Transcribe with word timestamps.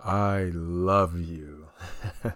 I 0.00 0.50
love 0.52 1.18
you. 1.18 1.68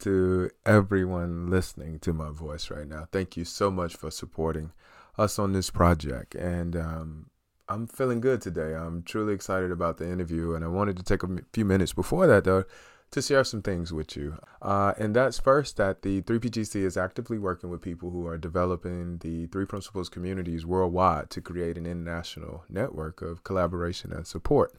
to 0.00 0.50
everyone 0.66 1.48
listening 1.48 1.98
to 2.00 2.12
my 2.12 2.30
voice 2.30 2.70
right 2.70 2.86
now, 2.86 3.08
thank 3.10 3.36
you 3.36 3.44
so 3.44 3.70
much 3.70 3.96
for 3.96 4.10
supporting 4.10 4.72
us 5.16 5.38
on 5.38 5.52
this 5.52 5.70
project. 5.70 6.34
And 6.34 6.76
um, 6.76 7.30
I'm 7.68 7.86
feeling 7.86 8.20
good 8.20 8.40
today. 8.40 8.74
I'm 8.74 9.02
truly 9.02 9.32
excited 9.32 9.70
about 9.70 9.98
the 9.98 10.10
interview. 10.10 10.54
And 10.54 10.64
I 10.64 10.68
wanted 10.68 10.96
to 10.98 11.02
take 11.02 11.22
a 11.22 11.38
few 11.52 11.64
minutes 11.64 11.92
before 11.92 12.26
that, 12.26 12.44
though, 12.44 12.64
to 13.12 13.22
share 13.22 13.44
some 13.44 13.62
things 13.62 13.92
with 13.92 14.16
you. 14.16 14.36
Uh, 14.60 14.92
and 14.98 15.14
that's 15.16 15.38
first 15.38 15.76
that 15.76 16.02
the 16.02 16.20
3PGC 16.22 16.76
is 16.76 16.96
actively 16.96 17.38
working 17.38 17.70
with 17.70 17.80
people 17.80 18.10
who 18.10 18.26
are 18.26 18.36
developing 18.36 19.18
the 19.18 19.46
Three 19.46 19.66
Principles 19.66 20.08
communities 20.08 20.66
worldwide 20.66 21.30
to 21.30 21.40
create 21.40 21.78
an 21.78 21.86
international 21.86 22.64
network 22.68 23.22
of 23.22 23.44
collaboration 23.44 24.12
and 24.12 24.26
support. 24.26 24.74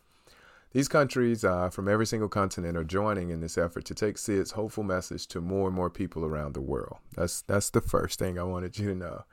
These 0.75 0.89
countries 0.89 1.45
uh, 1.45 1.69
from 1.69 1.87
every 1.87 2.05
single 2.05 2.27
continent 2.27 2.75
are 2.75 2.83
joining 2.83 3.29
in 3.29 3.39
this 3.39 3.57
effort 3.57 3.85
to 3.85 3.93
take 3.93 4.17
Syd's 4.17 4.51
hopeful 4.51 4.83
message 4.83 5.25
to 5.27 5.39
more 5.39 5.67
and 5.67 5.75
more 5.75 5.89
people 5.89 6.25
around 6.25 6.53
the 6.53 6.59
world. 6.59 6.97
That's 7.15 7.39
that's 7.43 7.69
the 7.69 7.79
first 7.79 8.19
thing 8.19 8.37
I 8.37 8.43
wanted 8.43 8.77
you 8.77 8.89
to 8.89 8.95
know. 8.95 9.23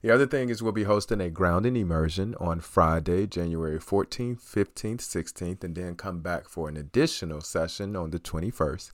The 0.00 0.10
other 0.10 0.26
thing 0.26 0.48
is 0.48 0.62
we'll 0.62 0.72
be 0.72 0.84
hosting 0.84 1.20
a 1.20 1.28
grounding 1.28 1.76
immersion 1.76 2.34
on 2.40 2.60
Friday, 2.60 3.26
January 3.26 3.78
14th, 3.78 4.40
15th, 4.40 5.02
16th, 5.02 5.62
and 5.62 5.74
then 5.74 5.96
come 5.96 6.20
back 6.20 6.48
for 6.48 6.66
an 6.66 6.78
additional 6.78 7.42
session 7.42 7.94
on 7.94 8.08
the 8.08 8.18
21st. 8.18 8.92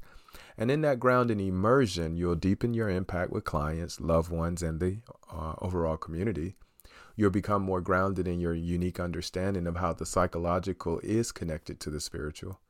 And 0.59 0.73
in 0.73 0.81
that 0.81 0.99
grounding 0.99 1.39
immersion, 1.39 2.17
you'll 2.17 2.35
deepen 2.35 2.75
your 2.75 2.91
impact 2.91 3.31
with 3.31 3.45
clients, 3.45 4.01
loved 4.01 4.33
ones, 4.33 4.61
and 4.61 4.81
the 4.81 4.97
uh, 5.33 5.55
overall 5.61 5.97
community 5.97 6.57
you'll 7.17 7.31
become 7.31 7.63
more 7.63 7.81
grounded 7.81 8.27
in 8.27 8.41
your 8.41 8.55
unique 8.55 9.01
understanding 9.01 9.67
of 9.67 9.77
how 9.77 9.93
the 9.93 10.07
psychological 10.07 11.01
is 11.01 11.33
connected 11.33 11.81
to 11.81 11.91
the 11.91 12.01
spiritual. 12.01 12.61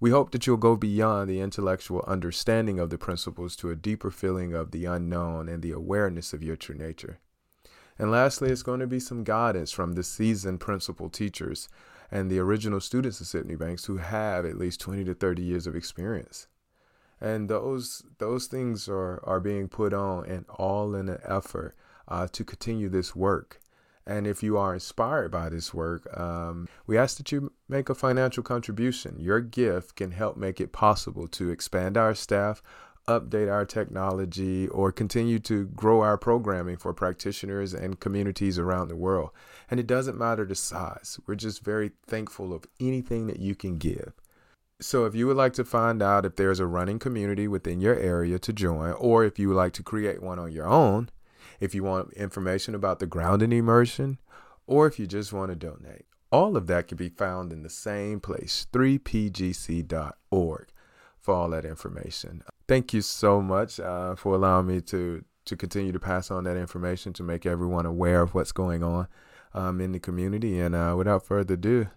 We 0.00 0.10
hope 0.10 0.32
that 0.32 0.46
you'll 0.46 0.56
go 0.56 0.76
beyond 0.76 1.30
the 1.30 1.40
intellectual 1.40 2.04
understanding 2.06 2.78
of 2.78 2.90
the 2.90 2.98
principles 2.98 3.56
to 3.56 3.70
a 3.70 3.76
deeper 3.76 4.10
feeling 4.10 4.52
of 4.52 4.70
the 4.70 4.84
unknown 4.84 5.48
and 5.48 5.62
the 5.62 5.72
awareness 5.72 6.32
of 6.32 6.42
your 6.42 6.56
true 6.56 6.74
nature. 6.74 7.20
And 7.98 8.10
lastly, 8.10 8.50
it's 8.50 8.62
going 8.62 8.80
to 8.80 8.86
be 8.86 8.98
some 8.98 9.22
guidance 9.22 9.70
from 9.70 9.92
the 9.92 10.02
seasoned 10.02 10.60
principal 10.60 11.08
teachers 11.08 11.68
and 12.10 12.30
the 12.30 12.40
original 12.40 12.80
students 12.80 13.20
of 13.20 13.28
Sydney 13.28 13.54
Banks 13.54 13.84
who 13.84 13.98
have 13.98 14.44
at 14.44 14.58
least 14.58 14.80
20 14.80 15.04
to 15.04 15.14
30 15.14 15.42
years 15.42 15.66
of 15.66 15.76
experience. 15.76 16.48
And 17.20 17.48
those 17.48 18.02
those 18.18 18.46
things 18.46 18.88
are, 18.88 19.22
are 19.24 19.40
being 19.40 19.68
put 19.68 19.94
on 19.94 20.26
and 20.26 20.44
all 20.50 20.94
in 20.94 21.08
an 21.08 21.20
effort 21.24 21.74
uh, 22.08 22.28
to 22.32 22.44
continue 22.44 22.88
this 22.88 23.14
work. 23.14 23.60
And 24.06 24.26
if 24.26 24.42
you 24.42 24.58
are 24.58 24.74
inspired 24.74 25.30
by 25.30 25.48
this 25.48 25.72
work, 25.72 26.06
um, 26.18 26.68
we 26.86 26.98
ask 26.98 27.16
that 27.16 27.32
you 27.32 27.52
make 27.68 27.88
a 27.88 27.94
financial 27.94 28.42
contribution. 28.42 29.18
Your 29.18 29.40
gift 29.40 29.96
can 29.96 30.10
help 30.10 30.36
make 30.36 30.60
it 30.60 30.72
possible 30.72 31.26
to 31.28 31.50
expand 31.50 31.96
our 31.96 32.14
staff, 32.14 32.62
update 33.08 33.50
our 33.50 33.64
technology, 33.64 34.68
or 34.68 34.92
continue 34.92 35.38
to 35.38 35.66
grow 35.66 36.02
our 36.02 36.18
programming 36.18 36.76
for 36.76 36.92
practitioners 36.92 37.72
and 37.72 38.00
communities 38.00 38.58
around 38.58 38.88
the 38.88 38.96
world. 38.96 39.30
And 39.70 39.80
it 39.80 39.86
doesn't 39.86 40.18
matter 40.18 40.44
the 40.44 40.54
size, 40.54 41.18
we're 41.26 41.34
just 41.34 41.64
very 41.64 41.92
thankful 42.06 42.52
of 42.52 42.66
anything 42.78 43.26
that 43.28 43.38
you 43.38 43.54
can 43.54 43.78
give. 43.78 44.12
So, 44.80 45.06
if 45.06 45.14
you 45.14 45.26
would 45.28 45.36
like 45.36 45.52
to 45.54 45.64
find 45.64 46.02
out 46.02 46.26
if 46.26 46.36
there's 46.36 46.60
a 46.60 46.66
running 46.66 46.98
community 46.98 47.46
within 47.46 47.80
your 47.80 47.94
area 47.94 48.38
to 48.40 48.52
join, 48.52 48.92
or 48.92 49.24
if 49.24 49.38
you 49.38 49.48
would 49.48 49.56
like 49.56 49.72
to 49.74 49.82
create 49.82 50.20
one 50.20 50.38
on 50.38 50.50
your 50.50 50.66
own, 50.66 51.08
if 51.64 51.74
you 51.74 51.82
want 51.82 52.12
information 52.12 52.74
about 52.74 52.98
the 52.98 53.06
grounding 53.06 53.52
immersion, 53.52 54.18
or 54.66 54.86
if 54.86 54.98
you 54.98 55.06
just 55.06 55.32
want 55.32 55.50
to 55.50 55.56
donate. 55.56 56.04
All 56.30 56.56
of 56.56 56.66
that 56.66 56.88
can 56.88 56.96
be 56.96 57.08
found 57.08 57.52
in 57.52 57.62
the 57.62 57.70
same 57.70 58.20
place, 58.20 58.66
3pgc.org, 58.72 60.68
for 61.18 61.34
all 61.34 61.50
that 61.50 61.64
information. 61.64 62.42
Thank 62.66 62.92
you 62.92 63.00
so 63.00 63.40
much 63.40 63.78
uh, 63.80 64.14
for 64.14 64.34
allowing 64.34 64.66
me 64.66 64.80
to 64.82 65.24
to 65.46 65.56
continue 65.56 65.92
to 65.92 66.00
pass 66.00 66.30
on 66.30 66.44
that 66.44 66.56
information 66.56 67.12
to 67.12 67.22
make 67.22 67.44
everyone 67.44 67.84
aware 67.84 68.22
of 68.22 68.34
what's 68.34 68.52
going 68.52 68.82
on 68.82 69.06
um, 69.52 69.78
in 69.78 69.92
the 69.92 69.98
community. 69.98 70.58
And 70.58 70.74
uh, 70.74 70.94
without 70.96 71.26
further 71.26 71.52
ado, 71.52 71.88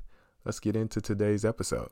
let's 0.44 0.60
get 0.60 0.76
into 0.76 1.00
today's 1.00 1.46
episode. 1.46 1.90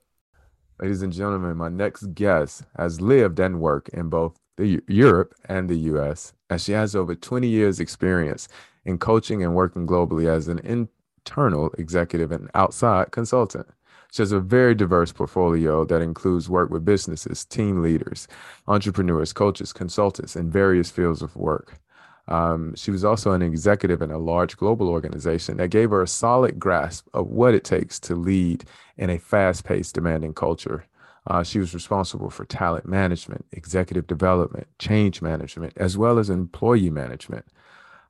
Ladies 0.82 1.02
and 1.02 1.14
gentlemen, 1.14 1.56
my 1.56 1.70
next 1.70 2.14
guest 2.14 2.64
has 2.78 3.00
lived 3.00 3.40
and 3.40 3.62
worked 3.62 3.88
in 3.90 4.10
both 4.10 4.36
the 4.58 4.82
Europe 4.88 5.36
and 5.46 5.70
the 5.70 5.78
US, 5.92 6.34
and 6.50 6.62
she 6.62 6.72
has 6.72 6.96
over 6.96 7.16
20 7.16 7.48
years 7.48 7.80
experience 7.80 8.48
in 8.86 8.98
coaching 8.98 9.44
and 9.44 9.56
working 9.56 9.88
globally 9.88 10.28
as 10.28 10.48
an 10.48 10.60
internal 10.60 11.72
executive 11.78 12.32
and 12.32 12.50
outside 12.54 13.12
consultant. 13.12 13.68
She 14.12 14.22
has 14.22 14.32
a 14.32 14.40
very 14.40 14.76
diverse 14.76 15.12
portfolio 15.12 15.84
that 15.86 16.02
includes 16.02 16.50
work 16.50 16.70
with 16.70 16.86
businesses, 16.86 17.44
team 17.44 17.82
leaders, 17.82 18.28
entrepreneurs, 18.68 19.34
coaches, 19.34 19.74
consultants 19.74 20.38
in 20.38 20.50
various 20.50 20.90
fields 20.90 21.22
of 21.22 21.36
work. 21.36 21.80
Um, 22.28 22.74
she 22.76 22.92
was 22.92 23.04
also 23.04 23.34
an 23.34 23.42
executive 23.42 24.02
in 24.02 24.12
a 24.12 24.18
large 24.18 24.58
global 24.58 24.90
organization 24.90 25.58
that 25.58 25.68
gave 25.70 25.90
her 25.92 26.02
a 26.02 26.08
solid 26.08 26.58
grasp 26.58 27.08
of 27.14 27.28
what 27.28 27.54
it 27.54 27.64
takes 27.64 28.00
to 28.02 28.16
lead 28.16 28.64
in 28.98 29.10
a 29.10 29.20
fast 29.20 29.64
paced, 29.64 29.96
demanding 29.96 30.34
culture. 30.34 30.86
Uh, 31.28 31.44
she 31.44 31.60
was 31.60 31.74
responsible 31.74 32.30
for 32.30 32.46
talent 32.46 32.86
management, 32.86 33.46
executive 33.52 34.06
development, 34.06 34.68
change 34.78 35.22
management, 35.22 35.74
as 35.78 35.98
well 35.98 36.20
as 36.20 36.30
employee 36.30 36.90
management. 36.90 37.46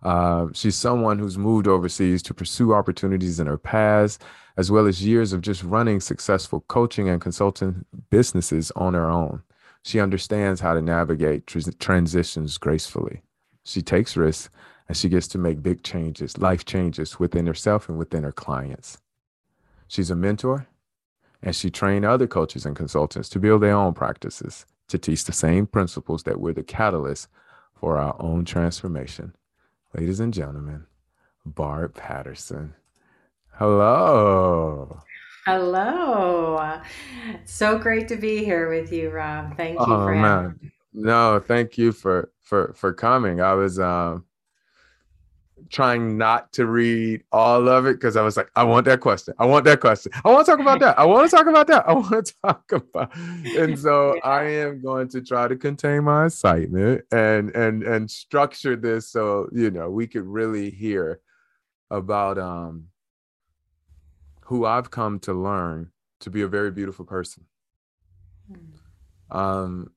Uh, 0.03 0.47
she's 0.53 0.75
someone 0.75 1.17
who's 1.17 1.37
moved 1.37 1.67
overseas 1.67 2.21
to 2.21 2.33
pursue 2.33 2.73
opportunities 2.73 3.39
in 3.39 3.47
her 3.47 3.57
past, 3.57 4.21
as 4.57 4.69
well 4.69 4.85
as 4.85 5.05
years 5.05 5.33
of 5.33 5.41
just 5.41 5.63
running 5.63 5.99
successful 5.99 6.61
coaching 6.67 7.09
and 7.09 7.21
consulting 7.21 7.85
businesses 8.09 8.71
on 8.75 8.93
her 8.93 9.09
own. 9.09 9.41
She 9.83 9.99
understands 9.99 10.61
how 10.61 10.73
to 10.73 10.81
navigate 10.81 11.47
tr- 11.47 11.71
transitions 11.79 12.57
gracefully. 12.57 13.21
She 13.63 13.81
takes 13.81 14.17
risks 14.17 14.49
and 14.87 14.95
she 14.95 15.09
gets 15.09 15.27
to 15.29 15.37
make 15.37 15.63
big 15.63 15.83
changes, 15.83 16.37
life 16.37 16.65
changes 16.65 17.19
within 17.19 17.47
herself 17.47 17.89
and 17.89 17.97
within 17.97 18.23
her 18.23 18.31
clients. 18.31 18.99
She's 19.87 20.11
a 20.11 20.15
mentor 20.15 20.67
and 21.45 21.55
she 21.55 21.69
trained 21.69 22.03
other 22.03 22.27
coaches 22.27 22.65
and 22.65 22.75
consultants 22.75 23.29
to 23.29 23.39
build 23.39 23.61
their 23.61 23.75
own 23.75 23.93
practices 23.93 24.65
to 24.87 24.97
teach 24.97 25.23
the 25.23 25.31
same 25.31 25.67
principles 25.67 26.23
that 26.23 26.39
were 26.39 26.53
the 26.53 26.63
catalyst 26.63 27.27
for 27.75 27.97
our 27.97 28.15
own 28.19 28.43
transformation. 28.43 29.33
Ladies 29.93 30.19
and 30.19 30.33
gentlemen, 30.33 30.85
Barb 31.45 31.93
Patterson. 31.93 32.73
Hello. 33.51 34.99
Hello. 35.45 36.81
So 37.45 37.77
great 37.77 38.07
to 38.07 38.15
be 38.15 38.43
here 38.43 38.69
with 38.69 38.91
you, 38.91 39.11
Rob. 39.11 39.55
Thank 39.55 39.79
you 39.79 39.85
oh, 39.85 40.05
for 40.05 40.15
man. 40.15 40.71
No, 40.93 41.39
thank 41.39 41.77
you 41.77 41.91
for 41.91 42.31
for 42.41 42.73
for 42.75 42.91
coming. 42.91 43.39
I 43.39 43.53
was 43.53 43.79
um 43.79 44.25
trying 45.69 46.17
not 46.17 46.51
to 46.53 46.65
read 46.65 47.23
all 47.31 47.67
of 47.67 47.85
it 47.85 47.93
because 47.93 48.15
I 48.15 48.21
was 48.21 48.37
like, 48.37 48.49
I 48.55 48.63
want 48.63 48.85
that 48.85 48.99
question. 48.99 49.33
I 49.39 49.45
want 49.45 49.65
that 49.65 49.79
question. 49.79 50.11
I 50.23 50.31
want 50.31 50.45
to 50.45 50.51
talk 50.51 50.59
about 50.59 50.79
that. 50.79 50.97
I 50.99 51.05
want 51.05 51.29
to 51.29 51.35
talk 51.35 51.47
about 51.47 51.67
that. 51.67 51.87
I 51.87 51.93
want 51.93 52.25
to 52.25 52.33
talk 52.43 52.71
about. 52.71 53.15
And 53.15 53.77
so. 53.77 54.19
I 54.23 54.43
am 54.43 54.81
going 54.81 55.07
to 55.09 55.21
try 55.21 55.47
to 55.47 55.55
contain 55.55 56.03
my 56.03 56.25
excitement 56.25 57.03
and 57.11 57.55
and 57.55 57.83
and 57.83 58.09
structure 58.09 58.75
this 58.75 59.09
so 59.09 59.49
you 59.51 59.71
know 59.71 59.89
we 59.89 60.07
could 60.07 60.25
really 60.25 60.69
hear 60.69 61.19
about 61.91 62.37
um 62.37 62.85
who 64.45 64.65
I've 64.65 64.91
come 64.91 65.19
to 65.21 65.33
learn 65.33 65.91
to 66.21 66.29
be 66.29 66.41
a 66.41 66.47
very 66.47 66.71
beautiful 66.71 67.05
person. 67.05 67.45
Mm. 68.51 69.35
Um, 69.35 69.91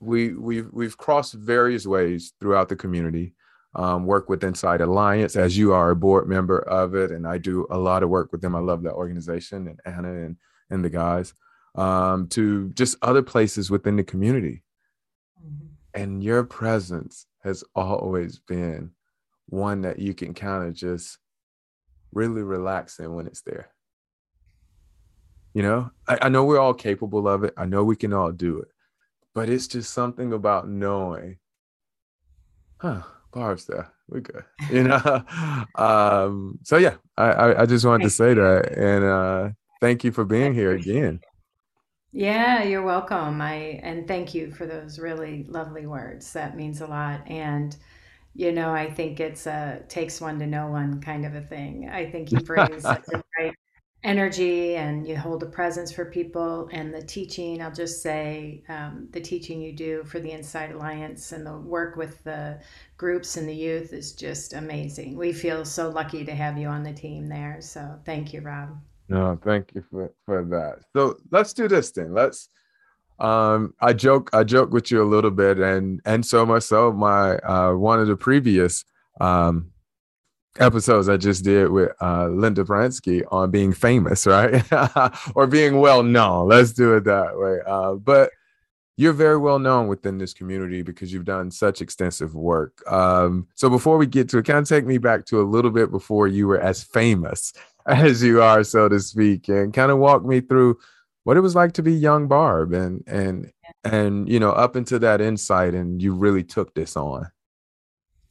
we 0.00 0.32
we've 0.32 0.68
we've 0.72 0.96
crossed 0.96 1.34
various 1.34 1.86
ways 1.86 2.32
throughout 2.40 2.68
the 2.68 2.76
community. 2.76 3.34
Um, 3.78 4.06
work 4.06 4.28
with 4.28 4.42
Insight 4.42 4.80
Alliance 4.80 5.36
as 5.36 5.56
you 5.56 5.72
are 5.72 5.90
a 5.90 5.96
board 5.96 6.28
member 6.28 6.58
of 6.58 6.94
it, 6.94 7.12
and 7.12 7.26
I 7.26 7.38
do 7.38 7.66
a 7.70 7.78
lot 7.78 8.02
of 8.02 8.10
work 8.10 8.32
with 8.32 8.40
them. 8.40 8.56
I 8.56 8.58
love 8.58 8.82
that 8.82 8.94
organization 8.94 9.68
and 9.68 9.80
Anna 9.84 10.12
and 10.12 10.36
and 10.68 10.84
the 10.84 10.90
guys. 10.90 11.32
Um, 11.74 12.26
to 12.28 12.70
just 12.70 12.96
other 13.02 13.22
places 13.22 13.70
within 13.70 13.96
the 13.96 14.02
community, 14.02 14.64
mm-hmm. 15.40 15.66
and 15.94 16.24
your 16.24 16.42
presence 16.42 17.26
has 17.44 17.62
always 17.74 18.40
been 18.40 18.90
one 19.46 19.82
that 19.82 19.98
you 20.00 20.12
can 20.12 20.34
kind 20.34 20.66
of 20.66 20.74
just 20.74 21.18
really 22.12 22.42
relax 22.42 22.98
in 22.98 23.14
when 23.14 23.26
it's 23.26 23.42
there. 23.42 23.70
You 25.54 25.62
know, 25.62 25.90
I, 26.06 26.18
I 26.22 26.28
know 26.28 26.44
we're 26.44 26.58
all 26.58 26.74
capable 26.74 27.28
of 27.28 27.44
it. 27.44 27.54
I 27.56 27.64
know 27.64 27.84
we 27.84 27.96
can 27.96 28.12
all 28.12 28.32
do 28.32 28.58
it 28.58 28.68
but 29.38 29.48
it's 29.48 29.68
just 29.68 29.94
something 29.94 30.32
about 30.32 30.68
knowing, 30.68 31.38
huh, 32.78 33.02
Barb's 33.32 33.66
there. 33.66 33.92
We're 34.08 34.20
good. 34.20 34.44
You 34.70 34.84
know? 34.84 35.24
um, 35.74 36.58
so 36.62 36.76
yeah, 36.76 36.96
I, 37.16 37.62
I, 37.62 37.66
just 37.66 37.84
wanted 37.84 38.04
to 38.04 38.10
say 38.10 38.34
that. 38.34 38.72
And 38.76 39.04
uh 39.04 39.50
thank 39.80 40.04
you 40.04 40.12
for 40.12 40.24
being 40.24 40.54
here 40.54 40.72
again. 40.72 41.20
Yeah, 42.12 42.62
you're 42.62 42.82
welcome. 42.82 43.40
I 43.40 43.80
and 43.82 44.08
thank 44.08 44.34
you 44.34 44.50
for 44.50 44.66
those 44.66 44.98
really 44.98 45.44
lovely 45.48 45.86
words. 45.86 46.32
That 46.32 46.56
means 46.56 46.80
a 46.80 46.86
lot. 46.86 47.28
And 47.28 47.76
you 48.34 48.52
know, 48.52 48.72
I 48.72 48.90
think 48.90 49.20
it's 49.20 49.46
a 49.46 49.82
takes 49.88 50.20
one 50.20 50.38
to 50.38 50.46
know 50.46 50.68
one 50.68 51.00
kind 51.00 51.26
of 51.26 51.34
a 51.34 51.42
thing. 51.42 51.88
I 51.90 52.10
think 52.10 52.32
you 52.32 52.40
bring 52.44 52.80
such 52.80 53.04
a 53.12 53.22
bright 53.36 53.54
energy 54.04 54.76
and 54.76 55.06
you 55.06 55.16
hold 55.16 55.42
a 55.42 55.46
presence 55.46 55.90
for 55.90 56.04
people 56.04 56.68
and 56.70 56.94
the 56.94 57.02
teaching 57.02 57.60
i'll 57.60 57.72
just 57.72 58.00
say 58.00 58.62
um, 58.68 59.08
the 59.10 59.20
teaching 59.20 59.60
you 59.60 59.72
do 59.72 60.04
for 60.04 60.20
the 60.20 60.30
Insight 60.30 60.72
Alliance 60.72 61.32
and 61.32 61.44
the 61.44 61.56
work 61.56 61.96
with 61.96 62.22
the 62.22 62.60
groups 62.96 63.36
and 63.36 63.48
the 63.48 63.54
youth 63.54 63.92
is 63.92 64.12
just 64.12 64.52
amazing. 64.52 65.16
We 65.16 65.32
feel 65.32 65.64
so 65.64 65.88
lucky 65.88 66.24
to 66.24 66.34
have 66.34 66.56
you 66.56 66.68
on 66.68 66.84
the 66.84 66.92
team 66.92 67.28
there 67.28 67.58
so 67.60 67.98
thank 68.04 68.32
you 68.32 68.40
rob. 68.40 68.78
No 69.08 69.38
thank 69.42 69.72
you 69.74 69.84
for, 69.90 70.12
for 70.24 70.44
that. 70.44 70.84
So 70.94 71.16
let's 71.32 71.52
do 71.52 71.66
this 71.66 71.90
thing. 71.90 72.12
Let's 72.12 72.48
um 73.20 73.74
i 73.80 73.92
joke 73.92 74.30
i 74.32 74.44
joke 74.44 74.70
with 74.70 74.92
you 74.92 75.02
a 75.02 75.04
little 75.04 75.32
bit 75.32 75.58
and 75.58 76.00
and 76.04 76.24
so 76.24 76.46
much 76.46 76.62
so 76.62 76.92
my 76.92 77.36
uh 77.38 77.72
one 77.72 77.98
of 77.98 78.06
the 78.06 78.14
previous 78.14 78.84
um 79.20 79.72
episodes 80.58 81.08
I 81.08 81.16
just 81.16 81.44
did 81.44 81.70
with 81.70 81.90
uh, 82.00 82.28
Linda 82.28 82.64
Pransky 82.64 83.22
on 83.30 83.50
being 83.50 83.72
famous, 83.72 84.26
right? 84.26 84.64
or 85.34 85.46
being 85.46 85.80
well 85.80 86.02
known. 86.02 86.48
Let's 86.48 86.72
do 86.72 86.94
it 86.96 87.04
that 87.04 87.38
way. 87.38 87.58
Uh, 87.66 87.94
but 87.94 88.30
you're 88.98 89.12
very 89.12 89.36
well 89.36 89.60
known 89.60 89.86
within 89.86 90.18
this 90.18 90.34
community 90.34 90.82
because 90.82 91.12
you've 91.12 91.24
done 91.24 91.52
such 91.52 91.80
extensive 91.80 92.34
work. 92.34 92.82
Um, 92.90 93.46
so 93.54 93.70
before 93.70 93.96
we 93.96 94.06
get 94.06 94.28
to 94.30 94.38
it, 94.38 94.46
kind 94.46 94.58
of 94.58 94.68
take 94.68 94.86
me 94.86 94.98
back 94.98 95.24
to 95.26 95.40
a 95.40 95.46
little 95.46 95.70
bit 95.70 95.92
before 95.92 96.26
you 96.26 96.48
were 96.48 96.60
as 96.60 96.82
famous 96.82 97.52
as 97.86 98.22
you 98.22 98.42
are, 98.42 98.64
so 98.64 98.88
to 98.88 98.98
speak, 98.98 99.48
and 99.48 99.72
kind 99.72 99.92
of 99.92 99.98
walk 99.98 100.24
me 100.24 100.40
through 100.40 100.78
what 101.22 101.36
it 101.36 101.40
was 101.40 101.54
like 101.54 101.72
to 101.74 101.82
be 101.82 101.92
young 101.92 102.26
Barb 102.26 102.72
and 102.72 103.04
and 103.06 103.52
and 103.84 104.28
you 104.28 104.40
know 104.40 104.50
up 104.50 104.76
into 104.76 104.98
that 104.98 105.20
insight 105.20 105.74
and 105.74 106.02
you 106.02 106.12
really 106.12 106.42
took 106.42 106.74
this 106.74 106.96
on. 106.96 107.30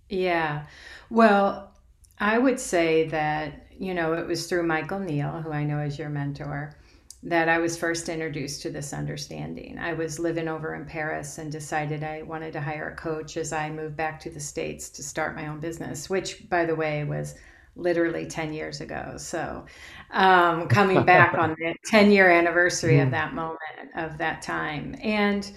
Yeah. 0.09 0.65
Well, 1.09 1.71
I 2.19 2.37
would 2.37 2.59
say 2.59 3.07
that, 3.09 3.67
you 3.77 3.93
know, 3.93 4.13
it 4.13 4.25
was 4.25 4.47
through 4.47 4.63
Michael 4.63 4.99
Neill, 4.99 5.41
who 5.41 5.51
I 5.51 5.63
know 5.63 5.79
is 5.79 5.99
your 5.99 6.09
mentor, 6.09 6.75
that 7.23 7.49
I 7.49 7.57
was 7.57 7.77
first 7.77 8.09
introduced 8.09 8.61
to 8.61 8.69
this 8.69 8.93
understanding. 8.93 9.77
I 9.77 9.93
was 9.93 10.19
living 10.19 10.47
over 10.47 10.75
in 10.75 10.85
Paris 10.85 11.37
and 11.37 11.51
decided 11.51 12.03
I 12.03 12.21
wanted 12.23 12.53
to 12.53 12.61
hire 12.61 12.89
a 12.89 12.95
coach 12.95 13.37
as 13.37 13.53
I 13.53 13.69
moved 13.69 13.95
back 13.95 14.19
to 14.21 14.29
the 14.29 14.39
States 14.39 14.89
to 14.91 15.03
start 15.03 15.35
my 15.35 15.47
own 15.47 15.59
business, 15.59 16.09
which, 16.09 16.47
by 16.49 16.65
the 16.65 16.75
way, 16.75 17.03
was 17.03 17.35
literally 17.75 18.25
10 18.25 18.53
years 18.53 18.81
ago. 18.81 19.15
So, 19.17 19.65
um, 20.11 20.67
coming 20.67 21.05
back 21.05 21.33
on 21.37 21.55
the 21.59 21.75
10 21.85 22.11
year 22.11 22.29
anniversary 22.29 22.99
of 22.99 23.09
mm. 23.09 23.11
that 23.11 23.33
moment, 23.33 23.59
of 23.95 24.17
that 24.17 24.41
time. 24.41 24.95
And, 25.01 25.51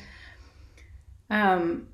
um, 1.30 1.86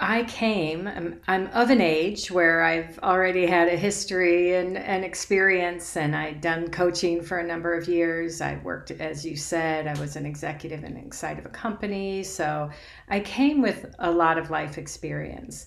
I 0.00 0.22
came, 0.24 0.86
I'm, 0.86 1.20
I'm, 1.26 1.46
of 1.48 1.70
an 1.70 1.80
age 1.80 2.30
where 2.30 2.62
I've 2.62 3.00
already 3.00 3.46
had 3.46 3.66
a 3.66 3.76
history 3.76 4.54
and, 4.54 4.76
and 4.76 5.04
experience, 5.04 5.96
and 5.96 6.14
I'd 6.14 6.40
done 6.40 6.70
coaching 6.70 7.20
for 7.20 7.38
a 7.38 7.46
number 7.46 7.74
of 7.74 7.88
years. 7.88 8.40
I 8.40 8.60
worked, 8.62 8.92
as 8.92 9.26
you 9.26 9.36
said, 9.36 9.88
I 9.88 9.98
was 9.98 10.14
an 10.14 10.24
executive 10.24 10.84
inside 10.84 11.40
of 11.40 11.46
a 11.46 11.50
company. 11.50 12.22
So 12.22 12.70
I 13.08 13.18
came 13.18 13.60
with 13.60 13.92
a 13.98 14.10
lot 14.10 14.38
of 14.38 14.50
life 14.50 14.78
experience. 14.78 15.66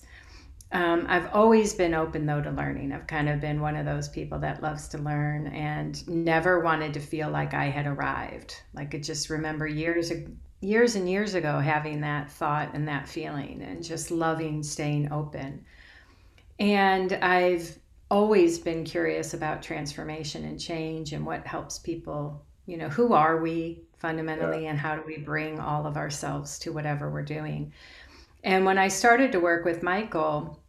Um, 0.72 1.04
I've 1.10 1.28
always 1.34 1.74
been 1.74 1.92
open, 1.92 2.24
though, 2.24 2.40
to 2.40 2.50
learning. 2.50 2.92
I've 2.92 3.06
kind 3.06 3.28
of 3.28 3.38
been 3.38 3.60
one 3.60 3.76
of 3.76 3.84
those 3.84 4.08
people 4.08 4.38
that 4.38 4.62
loves 4.62 4.88
to 4.88 4.98
learn 4.98 5.48
and 5.48 6.08
never 6.08 6.60
wanted 6.60 6.94
to 6.94 7.00
feel 7.00 7.28
like 7.28 7.52
I 7.52 7.66
had 7.66 7.86
arrived. 7.86 8.62
Like 8.72 8.94
I 8.94 8.98
just 8.98 9.28
remember 9.28 9.66
years 9.66 10.10
years 10.62 10.94
and 10.94 11.10
years 11.10 11.34
ago 11.34 11.58
having 11.58 12.00
that 12.00 12.30
thought 12.30 12.70
and 12.72 12.86
that 12.88 13.08
feeling 13.08 13.60
and 13.62 13.82
just 13.82 14.10
loving 14.10 14.62
staying 14.62 15.12
open. 15.12 15.64
And 16.58 17.12
I've 17.14 17.78
always 18.10 18.58
been 18.58 18.84
curious 18.84 19.34
about 19.34 19.62
transformation 19.62 20.44
and 20.44 20.60
change 20.60 21.12
and 21.12 21.26
what 21.26 21.46
helps 21.46 21.78
people, 21.78 22.44
you 22.66 22.76
know, 22.76 22.88
who 22.88 23.12
are 23.12 23.40
we 23.40 23.82
fundamentally 23.98 24.64
yeah. 24.64 24.70
and 24.70 24.78
how 24.78 24.94
do 24.94 25.02
we 25.04 25.18
bring 25.18 25.58
all 25.58 25.86
of 25.86 25.96
ourselves 25.96 26.58
to 26.60 26.72
whatever 26.72 27.10
we're 27.10 27.22
doing. 27.22 27.72
And 28.44 28.64
when 28.64 28.78
I 28.78 28.88
started 28.88 29.32
to 29.32 29.40
work 29.40 29.64
with 29.64 29.82
Michael, 29.82 30.60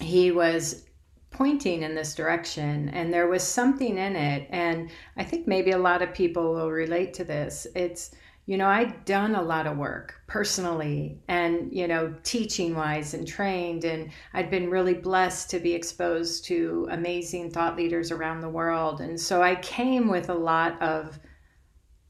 he 0.00 0.32
was 0.32 0.84
pointing 1.30 1.82
in 1.82 1.94
this 1.94 2.14
direction 2.14 2.88
and 2.90 3.12
there 3.12 3.28
was 3.28 3.42
something 3.42 3.96
in 3.96 4.16
it 4.16 4.48
and 4.50 4.90
I 5.16 5.24
think 5.24 5.46
maybe 5.46 5.70
a 5.70 5.78
lot 5.78 6.02
of 6.02 6.12
people 6.12 6.54
will 6.54 6.70
relate 6.70 7.14
to 7.14 7.24
this. 7.24 7.66
It's 7.74 8.10
you 8.46 8.56
know, 8.56 8.66
I'd 8.66 9.04
done 9.04 9.34
a 9.34 9.42
lot 9.42 9.66
of 9.66 9.76
work 9.76 10.14
personally 10.26 11.20
and, 11.28 11.72
you 11.72 11.86
know, 11.86 12.14
teaching 12.24 12.74
wise 12.74 13.14
and 13.14 13.26
trained. 13.26 13.84
And 13.84 14.10
I'd 14.34 14.50
been 14.50 14.70
really 14.70 14.94
blessed 14.94 15.50
to 15.50 15.60
be 15.60 15.72
exposed 15.72 16.44
to 16.46 16.88
amazing 16.90 17.50
thought 17.50 17.76
leaders 17.76 18.10
around 18.10 18.40
the 18.40 18.48
world. 18.48 19.00
And 19.00 19.20
so 19.20 19.42
I 19.42 19.54
came 19.56 20.08
with 20.08 20.30
a 20.30 20.34
lot 20.34 20.80
of 20.82 21.18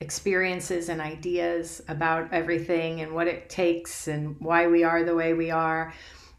experiences 0.01 0.89
and 0.89 1.01
ideas 1.01 1.83
about 1.89 2.33
everything 2.33 3.03
and 3.03 3.15
what 3.15 3.27
it 3.27 3.51
takes 3.51 4.09
and 4.09 4.37
why 4.39 4.67
we 4.67 4.83
are 4.83 5.05
the 5.05 5.15
way 5.15 5.35
we 5.35 5.51
are. 5.51 5.93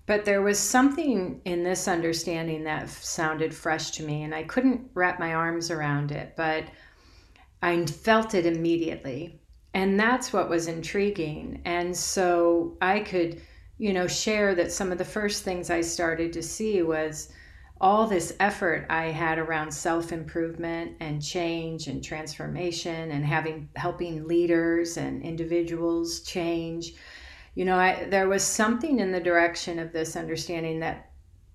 But 0.08 0.26
there 0.26 0.42
was 0.42 0.58
something 0.58 1.42
in 1.46 1.64
this 1.64 1.88
understanding 1.88 2.64
that 2.64 2.90
sounded 2.90 3.54
fresh 3.54 3.92
to 3.92 4.04
me, 4.04 4.24
and 4.24 4.34
I 4.34 4.44
couldn't 4.44 4.90
wrap 4.96 5.20
my 5.20 5.36
arms 5.36 5.70
around 5.70 6.12
it, 6.12 6.34
but 6.36 6.66
I 7.62 7.86
felt 7.86 8.34
it 8.34 8.48
immediately 8.48 9.41
and 9.74 10.00
that's 10.00 10.34
what 10.34 10.50
was 10.50 10.68
intriguing. 10.68 11.62
And 11.66 11.96
so 11.96 12.78
i 12.82 13.00
could 13.00 13.42
you 13.78 13.94
know 13.94 14.08
share 14.08 14.54
that 14.56 14.72
some 14.72 14.92
of 14.92 14.98
the 14.98 15.06
first 15.06 15.44
things 15.44 15.70
i 15.70 15.82
started 15.82 16.32
to 16.34 16.44
see 16.44 16.82
was 16.82 17.34
all 17.80 18.06
this 18.06 18.36
effort 18.40 18.86
i 18.90 19.06
had 19.06 19.40
around 19.40 19.72
self 19.72 20.12
improvement 20.12 20.96
and 21.00 21.24
change 21.24 21.88
and 21.88 22.04
transformation 22.04 23.12
and 23.12 23.26
having 23.26 23.70
helping 23.76 24.28
leaders 24.28 24.98
and 24.98 25.24
individuals 25.24 26.22
change. 26.22 26.94
You 27.56 27.66
know 27.66 27.78
I, 27.78 28.06
there 28.10 28.30
was 28.30 28.44
something 28.44 29.00
in 29.00 29.12
the 29.12 29.20
direction 29.20 29.80
of 29.80 29.92
this 29.92 30.16
understanding 30.16 30.80
that 30.82 31.12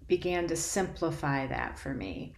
began 0.09 0.47
to 0.49 0.57
simplify 0.57 1.47
that 1.47 1.79
for 1.79 1.95
me 1.95 2.35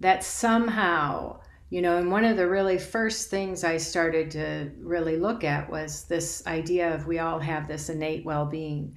that 0.00 0.22
somehow 0.24 1.40
you 1.70 1.82
know 1.82 1.98
and 1.98 2.10
one 2.10 2.24
of 2.24 2.36
the 2.36 2.46
really 2.48 2.78
first 2.78 3.28
things 3.28 3.64
i 3.64 3.76
started 3.76 4.30
to 4.30 4.70
really 4.80 5.16
look 5.16 5.42
at 5.44 5.68
was 5.68 6.04
this 6.04 6.46
idea 6.46 6.94
of 6.94 7.06
we 7.06 7.18
all 7.18 7.38
have 7.38 7.66
this 7.66 7.88
innate 7.88 8.24
well-being. 8.24 8.96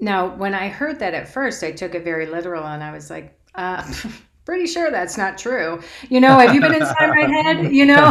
Now 0.00 0.34
when 0.34 0.54
i 0.54 0.68
heard 0.68 0.98
that 1.00 1.14
at 1.14 1.28
first 1.28 1.62
i 1.64 1.72
took 1.72 1.94
it 1.94 2.04
very 2.04 2.26
literal 2.26 2.64
and 2.64 2.82
i 2.82 2.92
was 2.92 3.10
like 3.10 3.38
uh, 3.54 3.84
pretty 4.44 4.66
sure 4.66 4.90
that's 4.90 5.16
not 5.16 5.38
true. 5.38 5.80
You 6.08 6.20
know 6.20 6.38
have 6.38 6.54
you 6.54 6.60
been 6.60 6.74
inside 6.74 7.08
my 7.08 7.26
head? 7.42 7.72
You 7.72 7.86
know? 7.86 8.10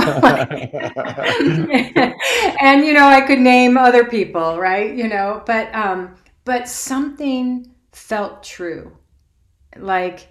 And 2.62 2.86
you 2.86 2.94
know 2.94 3.06
i 3.08 3.22
could 3.22 3.40
name 3.40 3.78
other 3.78 4.06
people 4.06 4.60
right? 4.60 4.94
You 4.96 5.08
know 5.08 5.44
but 5.46 5.74
um 5.76 6.16
but 6.46 6.68
something 6.68 7.72
felt 7.92 8.44
true. 8.44 8.92
Like 9.78 10.28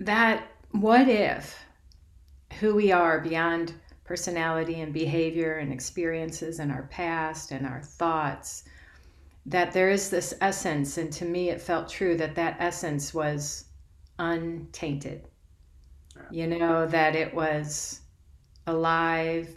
that 0.00 0.48
what 0.72 1.08
if 1.08 1.58
who 2.60 2.74
we 2.74 2.92
are 2.92 3.20
beyond 3.20 3.74
personality 4.04 4.80
and 4.80 4.92
behavior 4.92 5.58
and 5.58 5.72
experiences 5.72 6.58
and 6.58 6.70
our 6.70 6.84
past 6.84 7.50
and 7.50 7.66
our 7.66 7.82
thoughts 7.82 8.64
that 9.46 9.72
there 9.72 9.90
is 9.90 10.10
this 10.10 10.34
essence 10.40 10.98
and 10.98 11.12
to 11.12 11.24
me 11.24 11.50
it 11.50 11.60
felt 11.60 11.88
true 11.88 12.16
that 12.16 12.34
that 12.34 12.56
essence 12.60 13.12
was 13.12 13.64
untainted 14.18 15.26
you 16.30 16.46
know, 16.46 16.86
that 16.86 17.14
it 17.14 17.34
was 17.34 18.00
alive, 18.66 19.56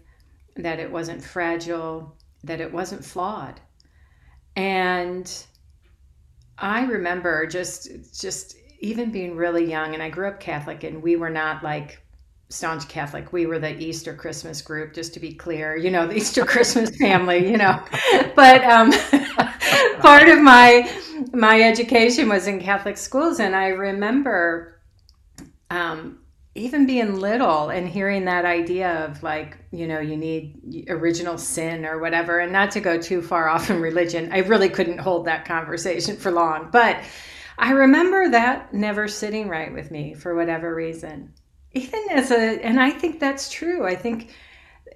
that 0.56 0.80
it 0.80 0.92
wasn't 0.92 1.24
fragile, 1.24 2.16
that 2.44 2.62
it 2.62 2.72
wasn't 2.72 3.04
flawed. 3.04 3.60
And 4.56 5.32
I 6.58 6.86
remember 6.86 7.46
just 7.46 8.20
just 8.20 8.56
even 8.80 9.12
being 9.12 9.36
really 9.36 9.70
young 9.70 9.94
and 9.94 10.04
I 10.04 10.10
grew 10.10 10.28
up 10.28 10.40
Catholic 10.40 10.84
and 10.84 11.02
we 11.02 11.16
were 11.16 11.30
not 11.30 11.64
like 11.64 12.02
staunch 12.50 12.88
Catholic. 12.88 13.34
We 13.34 13.46
were 13.46 13.60
the 13.60 13.78
Easter 13.78 14.14
Christmas 14.14 14.62
group, 14.62 14.94
just 14.94 15.14
to 15.16 15.20
be 15.20 15.34
clear, 15.34 15.76
you 15.76 15.90
know, 15.90 16.08
the 16.08 16.16
Easter 16.16 16.46
Christmas 16.46 16.96
family, 17.02 17.50
you 17.50 17.58
know. 17.58 17.84
But 18.36 18.64
um, 18.64 18.92
part 20.00 20.30
of 20.30 20.42
my 20.42 20.90
my 21.34 21.62
education 21.62 22.30
was 22.30 22.48
in 22.48 22.60
Catholic 22.60 22.98
schools, 22.98 23.40
and 23.40 23.56
I 23.56 23.68
remember 23.68 24.82
um, 25.70 26.20
even 26.54 26.86
being 26.86 27.20
little 27.20 27.70
and 27.70 27.88
hearing 27.88 28.26
that 28.26 28.46
idea 28.46 29.06
of 29.06 29.24
like, 29.24 29.58
you 29.72 29.88
know, 29.88 30.00
you 30.00 30.16
need 30.16 30.86
original 30.90 31.38
sin 31.38 31.86
or 31.86 32.00
whatever, 32.00 32.40
and 32.40 32.52
not 32.52 32.72
to 32.72 32.80
go 32.80 33.00
too 33.02 33.22
far 33.22 33.50
off 33.50 33.70
in 33.70 33.82
religion. 33.82 34.32
I 34.32 34.40
really 34.40 34.70
couldn't 34.70 35.00
hold 35.00 35.26
that 35.26 35.46
conversation 35.46 36.16
for 36.16 36.32
long, 36.32 36.70
but 36.72 36.98
I 37.58 37.72
remember 37.72 38.30
that 38.30 38.74
never 38.74 39.08
sitting 39.08 39.48
right 39.48 39.74
with 39.74 39.90
me 39.90 40.14
for 40.14 40.36
whatever 40.36 40.74
reason 40.74 41.34
even 41.76 42.02
as 42.10 42.32
a 42.32 42.66
and 42.66 42.80
i 42.80 42.90
think 42.90 43.20
that's 43.20 43.50
true. 43.52 43.86
I 43.86 43.96
think 43.96 44.34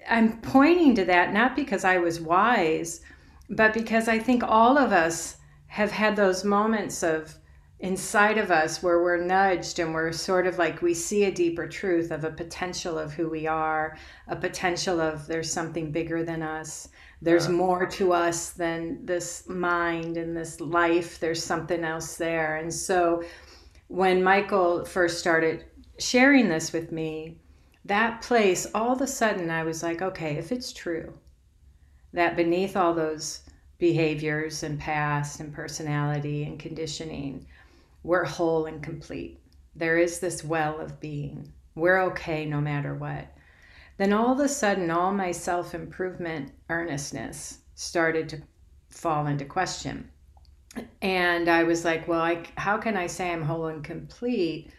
i'm 0.10 0.42
pointing 0.42 0.96
to 0.96 1.06
that 1.06 1.34
not 1.34 1.56
because 1.56 1.84
i 1.84 1.98
was 1.98 2.20
wise 2.20 3.02
but 3.50 3.74
because 3.74 4.08
i 4.08 4.18
think 4.18 4.44
all 4.44 4.78
of 4.78 4.92
us 4.92 5.38
have 5.68 5.92
had 5.92 6.16
those 6.16 6.44
moments 6.44 7.04
of 7.04 7.36
inside 7.82 8.38
of 8.38 8.52
us 8.52 8.84
where 8.84 9.02
we're 9.02 9.24
nudged 9.24 9.80
and 9.80 9.94
we're 9.94 10.12
sort 10.12 10.48
of 10.48 10.58
like 10.58 10.82
we 10.82 10.94
see 10.94 11.26
a 11.26 11.32
deeper 11.32 11.68
truth 11.68 12.12
of 12.12 12.24
a 12.24 12.32
potential 12.32 12.98
of 12.98 13.14
who 13.14 13.30
we 13.30 13.46
are 13.46 13.98
a 14.28 14.36
potential 14.36 15.00
of 15.00 15.28
there's 15.28 15.52
something 15.52 15.92
bigger 15.92 16.24
than 16.24 16.42
us. 16.42 16.90
There's 17.22 17.50
more 17.50 17.86
to 17.86 18.14
us 18.14 18.52
than 18.52 19.06
this 19.06 19.48
mind 19.50 20.16
and 20.16 20.36
this 20.36 20.62
life. 20.62 21.20
There's 21.20 21.44
something 21.44 21.84
else 21.84 22.16
there. 22.16 22.58
And 22.58 22.74
so 22.74 23.24
when 23.88 24.22
michael 24.24 24.86
first 24.86 25.20
started 25.20 25.66
sharing 26.00 26.50
this 26.50 26.74
with 26.74 26.92
me, 26.92 27.38
that 27.86 28.22
place, 28.22 28.68
all 28.74 28.94
of 28.94 29.02
a 29.02 29.08
sudden, 29.08 29.50
I 29.50 29.64
was 29.64 29.84
like, 29.84 30.02
okay, 30.02 30.38
if 30.38 30.52
it's 30.52 30.74
true 30.74 31.14
that 32.14 32.36
beneath 32.36 32.76
all 32.76 32.94
those 32.94 33.42
behaviors 33.78 34.64
and 34.64 34.80
past 34.80 35.40
and 35.40 35.54
personality 35.54 36.44
and 36.44 36.60
conditioning, 36.60 37.46
we're 38.04 38.26
whole 38.26 38.66
and 38.66 38.82
complete. 38.82 39.40
There 39.76 39.98
is 39.98 40.20
this 40.20 40.44
well 40.44 40.80
of 40.80 41.00
being. 41.00 41.54
We're 41.76 42.02
okay 42.06 42.46
no 42.46 42.60
matter 42.60 42.96
what. 42.96 43.28
Then 43.98 44.14
all 44.14 44.34
of 44.34 44.40
a 44.40 44.48
sudden, 44.48 44.90
all 44.90 45.14
my 45.14 45.32
self 45.32 45.74
improvement 45.76 46.52
earnestness 46.70 47.60
started 47.76 48.28
to 48.30 48.42
fall 48.90 49.28
into 49.28 49.46
question. 49.46 50.10
And 51.02 51.50
I 51.50 51.64
was 51.64 51.84
like, 51.84 52.08
well, 52.08 52.22
I, 52.22 52.44
how 52.56 52.78
can 52.78 52.96
I 52.96 53.08
say 53.08 53.32
I'm 53.32 53.44
whole 53.44 53.68
and 53.68 53.84
complete 53.84 54.72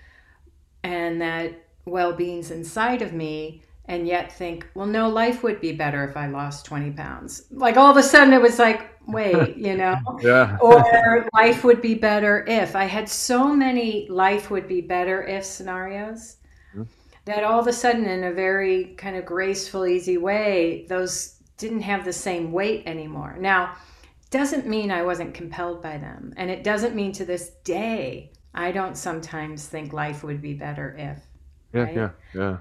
and 0.82 1.20
that 1.20 1.64
well 1.84 2.12
being's 2.12 2.50
inside 2.50 3.02
of 3.02 3.12
me 3.12 3.62
and 3.86 4.06
yet 4.06 4.30
think, 4.30 4.68
well, 4.74 4.86
no, 4.86 5.08
life 5.08 5.42
would 5.42 5.60
be 5.60 5.72
better 5.72 6.04
if 6.04 6.16
I 6.16 6.28
lost 6.28 6.64
20 6.64 6.92
pounds. 6.92 7.46
Like 7.50 7.76
all 7.76 7.90
of 7.90 7.96
a 7.96 8.02
sudden 8.02 8.32
it 8.32 8.40
was 8.40 8.58
like, 8.58 8.88
wait, 9.08 9.56
you 9.56 9.76
know? 9.76 9.96
yeah. 10.22 10.56
or 10.62 11.28
life 11.34 11.64
would 11.64 11.82
be 11.82 11.94
better 11.94 12.44
if 12.46 12.76
I 12.76 12.84
had 12.84 13.08
so 13.08 13.54
many 13.54 14.06
life 14.08 14.48
would 14.50 14.68
be 14.68 14.80
better 14.80 15.24
if 15.24 15.44
scenarios 15.44 16.36
mm-hmm. 16.72 16.84
that 17.24 17.42
all 17.42 17.58
of 17.58 17.66
a 17.66 17.72
sudden, 17.72 18.04
in 18.04 18.24
a 18.24 18.32
very 18.32 18.94
kind 18.96 19.16
of 19.16 19.24
graceful, 19.26 19.86
easy 19.86 20.18
way, 20.18 20.86
those 20.88 21.40
didn't 21.56 21.82
have 21.82 22.04
the 22.04 22.12
same 22.12 22.52
weight 22.52 22.84
anymore. 22.86 23.36
Now, 23.40 23.74
doesn't 24.30 24.68
mean 24.68 24.92
I 24.92 25.02
wasn't 25.02 25.34
compelled 25.34 25.82
by 25.82 25.98
them. 25.98 26.32
And 26.36 26.50
it 26.50 26.62
doesn't 26.62 26.94
mean 26.94 27.10
to 27.12 27.24
this 27.24 27.50
day 27.64 28.30
I 28.54 28.72
don't 28.72 28.96
sometimes 28.96 29.66
think 29.66 29.92
life 29.92 30.22
would 30.24 30.42
be 30.42 30.54
better 30.54 30.96
if. 30.98 31.18
Yeah, 31.72 31.82
right? 31.82 31.94
yeah, 31.94 32.10
yeah. 32.34 32.56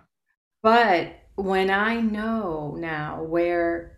But 0.62 1.16
when 1.36 1.70
I 1.70 2.00
know 2.00 2.76
now 2.78 3.24
where 3.24 3.98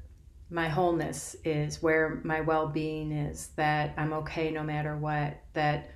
my 0.50 0.68
wholeness 0.68 1.36
is, 1.44 1.82
where 1.82 2.22
my 2.24 2.42
well 2.42 2.68
being 2.68 3.12
is, 3.12 3.50
that 3.56 3.94
I'm 3.98 4.14
okay 4.14 4.52
no 4.52 4.64
matter 4.64 4.96
what, 4.98 5.38
that 5.54 5.92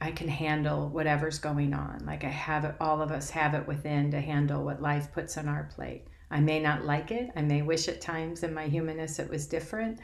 I 0.00 0.12
can 0.12 0.28
handle 0.28 0.88
whatever's 0.88 1.38
going 1.38 1.74
on. 1.74 2.04
Like 2.06 2.24
I 2.24 2.28
have 2.28 2.64
it, 2.64 2.74
all 2.80 3.02
of 3.02 3.10
us 3.10 3.30
have 3.30 3.54
it 3.54 3.66
within 3.66 4.10
to 4.12 4.20
handle 4.20 4.64
what 4.64 4.80
life 4.80 5.12
puts 5.12 5.36
on 5.36 5.48
our 5.48 5.64
plate. 5.74 6.06
I 6.30 6.40
may 6.40 6.60
not 6.60 6.84
like 6.84 7.10
it. 7.10 7.30
I 7.36 7.42
may 7.42 7.62
wish 7.62 7.88
at 7.88 8.00
times 8.00 8.42
in 8.42 8.54
my 8.54 8.66
humanness 8.68 9.18
it 9.18 9.28
was 9.28 9.46
different. 9.46 9.98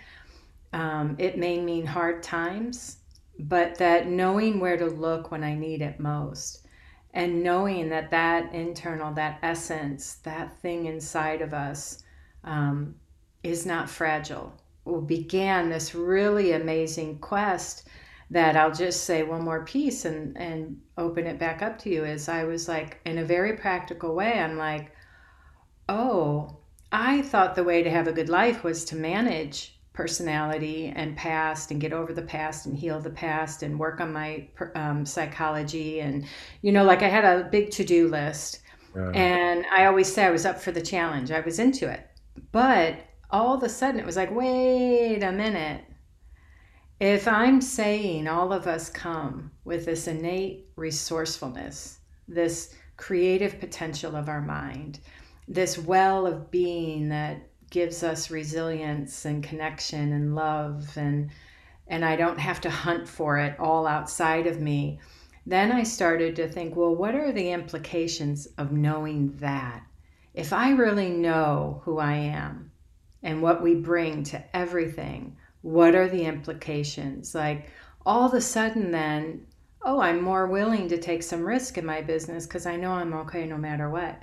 Um, 0.72 1.14
it 1.18 1.38
may 1.38 1.60
mean 1.60 1.86
hard 1.86 2.22
times 2.22 2.96
but 3.38 3.76
that 3.78 4.06
knowing 4.06 4.60
where 4.60 4.76
to 4.76 4.86
look 4.86 5.30
when 5.30 5.42
I 5.42 5.54
need 5.54 5.82
it 5.82 5.98
most 5.98 6.64
and 7.14 7.44
knowing 7.44 7.88
that 7.90 8.10
that 8.10 8.52
internal, 8.52 9.14
that 9.14 9.38
essence, 9.42 10.14
that 10.24 10.58
thing 10.58 10.86
inside 10.86 11.40
of 11.42 11.54
us 11.54 12.02
um, 12.42 12.96
is 13.44 13.64
not 13.64 13.88
fragile. 13.88 14.52
Began 15.06 15.70
this 15.70 15.94
really 15.94 16.52
amazing 16.52 17.20
quest 17.20 17.88
that 18.30 18.56
I'll 18.56 18.72
just 18.72 19.04
say 19.04 19.22
one 19.22 19.42
more 19.42 19.64
piece 19.64 20.04
and, 20.04 20.36
and 20.36 20.80
open 20.98 21.26
it 21.26 21.38
back 21.38 21.62
up 21.62 21.78
to 21.80 21.90
you 21.90 22.04
is 22.04 22.28
I 22.28 22.44
was 22.44 22.68
like, 22.68 23.00
in 23.06 23.18
a 23.18 23.24
very 23.24 23.56
practical 23.56 24.14
way, 24.14 24.32
I'm 24.32 24.58
like, 24.58 24.90
oh, 25.88 26.58
I 26.90 27.22
thought 27.22 27.54
the 27.54 27.64
way 27.64 27.82
to 27.84 27.90
have 27.90 28.08
a 28.08 28.12
good 28.12 28.28
life 28.28 28.64
was 28.64 28.84
to 28.86 28.96
manage 28.96 29.73
personality 29.94 30.92
and 30.94 31.16
past 31.16 31.70
and 31.70 31.80
get 31.80 31.92
over 31.92 32.12
the 32.12 32.22
past 32.22 32.66
and 32.66 32.76
heal 32.76 33.00
the 33.00 33.08
past 33.08 33.62
and 33.62 33.78
work 33.78 34.00
on 34.00 34.12
my 34.12 34.46
um, 34.74 35.06
psychology 35.06 36.00
and 36.00 36.26
you 36.62 36.72
know 36.72 36.84
like 36.84 37.02
i 37.02 37.08
had 37.08 37.24
a 37.24 37.44
big 37.44 37.70
to-do 37.70 38.08
list. 38.08 38.60
And 39.14 39.64
i 39.72 39.86
always 39.86 40.12
say 40.12 40.24
i 40.24 40.30
was 40.30 40.44
up 40.44 40.60
for 40.60 40.72
the 40.72 40.82
challenge. 40.82 41.30
I 41.30 41.40
was 41.40 41.58
into 41.58 41.88
it. 41.88 42.06
But 42.52 42.98
all 43.30 43.54
of 43.54 43.62
a 43.62 43.68
sudden 43.68 44.00
it 44.00 44.06
was 44.06 44.16
like 44.16 44.34
wait 44.34 45.22
a 45.22 45.32
minute. 45.32 45.84
If 47.00 47.28
i'm 47.28 47.60
saying 47.60 48.26
all 48.26 48.52
of 48.52 48.66
us 48.66 48.90
come 48.90 49.52
with 49.64 49.86
this 49.86 50.08
innate 50.08 50.68
resourcefulness 50.76 51.98
this 52.26 52.74
creative 52.96 53.60
potential 53.60 54.16
of 54.16 54.28
our 54.28 54.40
mind 54.40 54.98
this 55.46 55.76
well 55.76 56.26
of 56.26 56.50
being 56.50 57.08
that 57.10 57.48
gives 57.74 58.04
us 58.04 58.30
resilience 58.30 59.24
and 59.24 59.42
connection 59.42 60.12
and 60.12 60.36
love 60.36 60.96
and 60.96 61.28
and 61.88 62.04
I 62.04 62.14
don't 62.14 62.38
have 62.38 62.60
to 62.60 62.70
hunt 62.70 63.08
for 63.08 63.36
it 63.36 63.58
all 63.58 63.88
outside 63.88 64.46
of 64.46 64.60
me. 64.60 65.00
Then 65.44 65.72
I 65.72 65.82
started 65.82 66.36
to 66.36 66.48
think, 66.48 66.76
well, 66.76 66.94
what 66.94 67.16
are 67.16 67.32
the 67.32 67.50
implications 67.50 68.46
of 68.58 68.70
knowing 68.70 69.36
that? 69.40 69.82
If 70.34 70.52
I 70.52 70.70
really 70.70 71.10
know 71.10 71.82
who 71.84 71.98
I 71.98 72.14
am 72.14 72.70
and 73.24 73.42
what 73.42 73.60
we 73.60 73.74
bring 73.74 74.22
to 74.24 74.56
everything, 74.56 75.36
what 75.62 75.96
are 75.96 76.08
the 76.08 76.24
implications? 76.24 77.34
Like 77.34 77.68
all 78.06 78.24
of 78.24 78.34
a 78.34 78.40
sudden, 78.40 78.92
then, 78.92 79.46
oh, 79.82 80.00
I'm 80.00 80.22
more 80.22 80.46
willing 80.46 80.88
to 80.90 80.96
take 80.96 81.24
some 81.24 81.42
risk 81.42 81.76
in 81.76 81.84
my 81.84 82.02
business 82.02 82.46
because 82.46 82.66
I 82.66 82.76
know 82.76 82.92
I'm 82.92 83.14
okay 83.14 83.46
no 83.46 83.58
matter 83.58 83.90
what. 83.90 84.22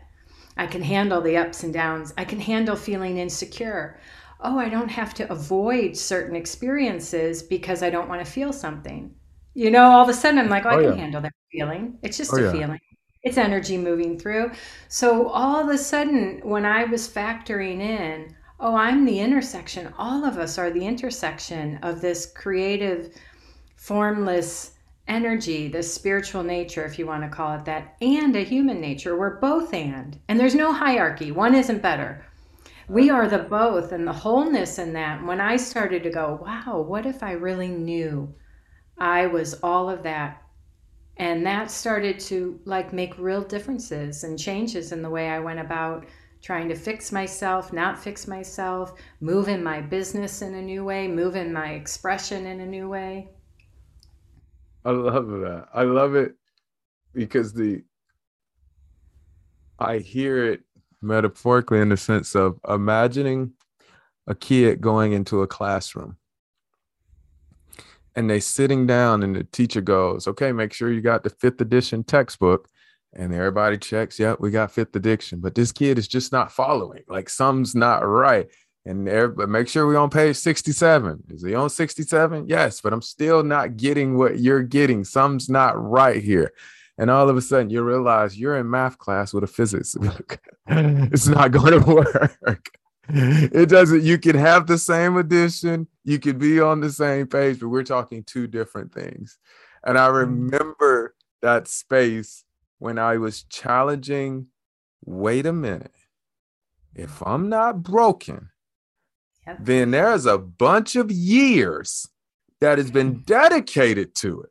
I 0.61 0.67
can 0.67 0.83
handle 0.83 1.21
the 1.21 1.37
ups 1.37 1.63
and 1.63 1.73
downs. 1.73 2.13
I 2.19 2.23
can 2.23 2.39
handle 2.39 2.75
feeling 2.75 3.17
insecure. 3.17 3.99
Oh, 4.41 4.59
I 4.59 4.69
don't 4.69 4.89
have 4.89 5.11
to 5.15 5.31
avoid 5.31 5.97
certain 5.97 6.35
experiences 6.35 7.41
because 7.41 7.81
I 7.81 7.89
don't 7.89 8.07
want 8.07 8.23
to 8.23 8.31
feel 8.31 8.53
something. 8.53 9.15
You 9.55 9.71
know, 9.71 9.85
all 9.85 10.03
of 10.03 10.09
a 10.09 10.13
sudden 10.13 10.37
I'm 10.37 10.49
like, 10.49 10.67
oh, 10.67 10.69
I 10.69 10.75
oh, 10.75 10.81
can 10.83 10.91
yeah. 10.91 11.01
handle 11.01 11.21
that 11.21 11.33
feeling. 11.51 11.97
It's 12.03 12.15
just 12.15 12.31
oh, 12.35 12.37
a 12.37 12.43
yeah. 12.43 12.51
feeling. 12.51 12.79
It's 13.23 13.39
energy 13.39 13.75
moving 13.75 14.19
through. 14.19 14.51
So 14.87 15.29
all 15.29 15.59
of 15.59 15.69
a 15.69 15.79
sudden, 15.79 16.41
when 16.43 16.63
I 16.63 16.83
was 16.83 17.07
factoring 17.09 17.79
in, 17.79 18.35
oh, 18.59 18.75
I'm 18.75 19.03
the 19.03 19.19
intersection, 19.19 19.91
all 19.97 20.23
of 20.23 20.37
us 20.37 20.59
are 20.59 20.69
the 20.69 20.85
intersection 20.85 21.79
of 21.81 22.01
this 22.01 22.31
creative, 22.35 23.15
formless 23.77 24.70
energy, 25.11 25.67
the 25.67 25.83
spiritual 25.83 26.41
nature, 26.41 26.85
if 26.85 26.97
you 26.97 27.05
want 27.05 27.21
to 27.21 27.29
call 27.29 27.53
it 27.53 27.65
that, 27.65 27.97
and 28.01 28.33
a 28.35 28.43
human 28.43 28.79
nature. 28.79 29.17
We're 29.17 29.41
both 29.41 29.73
and. 29.73 30.17
And 30.29 30.39
there's 30.39 30.55
no 30.55 30.71
hierarchy, 30.71 31.31
one 31.31 31.53
isn't 31.53 31.81
better. 31.81 32.25
We 32.87 33.09
are 33.09 33.27
the 33.27 33.39
both 33.39 33.91
and 33.91 34.07
the 34.07 34.13
wholeness 34.13 34.79
in 34.79 34.93
that. 34.93 35.23
When 35.23 35.41
I 35.41 35.57
started 35.57 36.03
to 36.03 36.09
go, 36.09 36.39
wow, 36.41 36.81
what 36.81 37.05
if 37.05 37.23
I 37.23 37.33
really 37.33 37.67
knew 37.67 38.33
I 38.97 39.27
was 39.27 39.53
all 39.55 39.89
of 39.89 40.03
that? 40.03 40.41
And 41.17 41.45
that 41.45 41.69
started 41.69 42.17
to 42.21 42.59
like 42.63 42.93
make 42.93 43.17
real 43.17 43.41
differences 43.41 44.23
and 44.23 44.39
changes 44.39 44.93
in 44.93 45.01
the 45.01 45.09
way 45.09 45.29
I 45.29 45.39
went 45.39 45.59
about 45.59 46.05
trying 46.41 46.69
to 46.69 46.75
fix 46.75 47.11
myself, 47.11 47.73
not 47.73 47.99
fix 47.99 48.27
myself, 48.27 48.93
move 49.19 49.49
in 49.49 49.61
my 49.61 49.81
business 49.81 50.41
in 50.41 50.55
a 50.55 50.61
new 50.61 50.85
way, 50.85 51.07
move 51.07 51.35
in 51.35 51.51
my 51.51 51.73
expression 51.73 52.45
in 52.45 52.61
a 52.61 52.65
new 52.65 52.87
way. 52.87 53.29
I 54.83 54.91
love 54.91 55.27
that. 55.27 55.67
I 55.73 55.83
love 55.83 56.15
it 56.15 56.35
because 57.13 57.53
the 57.53 57.83
I 59.79 59.97
hear 59.97 60.45
it 60.45 60.61
metaphorically 61.01 61.79
in 61.79 61.89
the 61.89 61.97
sense 61.97 62.35
of 62.35 62.59
imagining 62.67 63.53
a 64.27 64.35
kid 64.35 64.81
going 64.81 65.13
into 65.13 65.41
a 65.41 65.47
classroom 65.47 66.17
and 68.15 68.29
they 68.29 68.39
sitting 68.39 68.85
down 68.85 69.23
and 69.23 69.35
the 69.35 69.43
teacher 69.45 69.81
goes, 69.81 70.27
okay, 70.27 70.51
make 70.51 70.73
sure 70.73 70.91
you 70.91 71.01
got 71.01 71.23
the 71.23 71.29
fifth 71.29 71.61
edition 71.61 72.03
textbook. 72.03 72.67
And 73.13 73.33
everybody 73.33 73.77
checks, 73.77 74.19
yep, 74.19 74.39
we 74.39 74.51
got 74.51 74.71
fifth 74.71 74.95
edition. 74.95 75.41
But 75.41 75.53
this 75.53 75.73
kid 75.73 75.97
is 75.97 76.07
just 76.07 76.31
not 76.31 76.51
following. 76.51 77.03
Like 77.09 77.29
something's 77.29 77.75
not 77.75 78.07
right. 78.07 78.47
And 78.85 79.03
make 79.47 79.67
sure 79.67 79.85
we're 79.85 79.97
on 79.97 80.09
page 80.09 80.38
67. 80.38 81.23
Is 81.29 81.43
he 81.43 81.53
on 81.53 81.69
67? 81.69 82.47
Yes, 82.47 82.81
but 82.81 82.93
I'm 82.93 83.01
still 83.01 83.43
not 83.43 83.77
getting 83.77 84.17
what 84.17 84.39
you're 84.39 84.63
getting. 84.63 85.03
Something's 85.03 85.50
not 85.50 85.73
right 85.81 86.21
here. 86.21 86.53
And 86.97 87.09
all 87.09 87.29
of 87.29 87.38
a 87.38 87.41
sudden 87.41 87.69
you 87.69 87.83
realize 87.83 88.38
you're 88.38 88.57
in 88.57 88.69
math 88.69 88.97
class 88.97 89.33
with 89.33 89.43
a 89.43 89.47
physics 89.47 89.93
book. 89.95 90.39
it's 90.67 91.27
not 91.27 91.51
going 91.51 91.79
to 91.83 91.95
work 91.95 92.77
it 93.13 93.69
doesn't 93.69 94.03
you 94.03 94.17
can 94.17 94.35
have 94.35 94.67
the 94.67 94.77
same 94.77 95.17
edition 95.17 95.88
you 96.03 96.19
could 96.19 96.38
be 96.38 96.59
on 96.59 96.79
the 96.79 96.91
same 96.91 97.27
page 97.27 97.59
but 97.59 97.67
we're 97.67 97.83
talking 97.83 98.23
two 98.23 98.47
different 98.47 98.93
things 98.93 99.38
and 99.85 99.97
i 99.97 100.07
mm-hmm. 100.07 100.17
remember 100.17 101.15
that 101.41 101.67
space 101.67 102.43
when 102.79 102.97
i 102.97 103.17
was 103.17 103.43
challenging 103.43 104.47
wait 105.03 105.45
a 105.45 105.53
minute 105.53 105.91
if 106.95 107.21
i'm 107.25 107.50
not 107.50 107.83
broken 107.83 108.50
yep. 109.48 109.57
then 109.60 109.91
there's 109.91 110.25
a 110.25 110.38
bunch 110.38 110.95
of 110.95 111.12
years 111.12 112.07
that 112.60 112.77
has 112.77 112.91
been 112.91 113.15
mm-hmm. 113.15 113.24
dedicated 113.24 114.13
to 114.15 114.41
it 114.41 114.50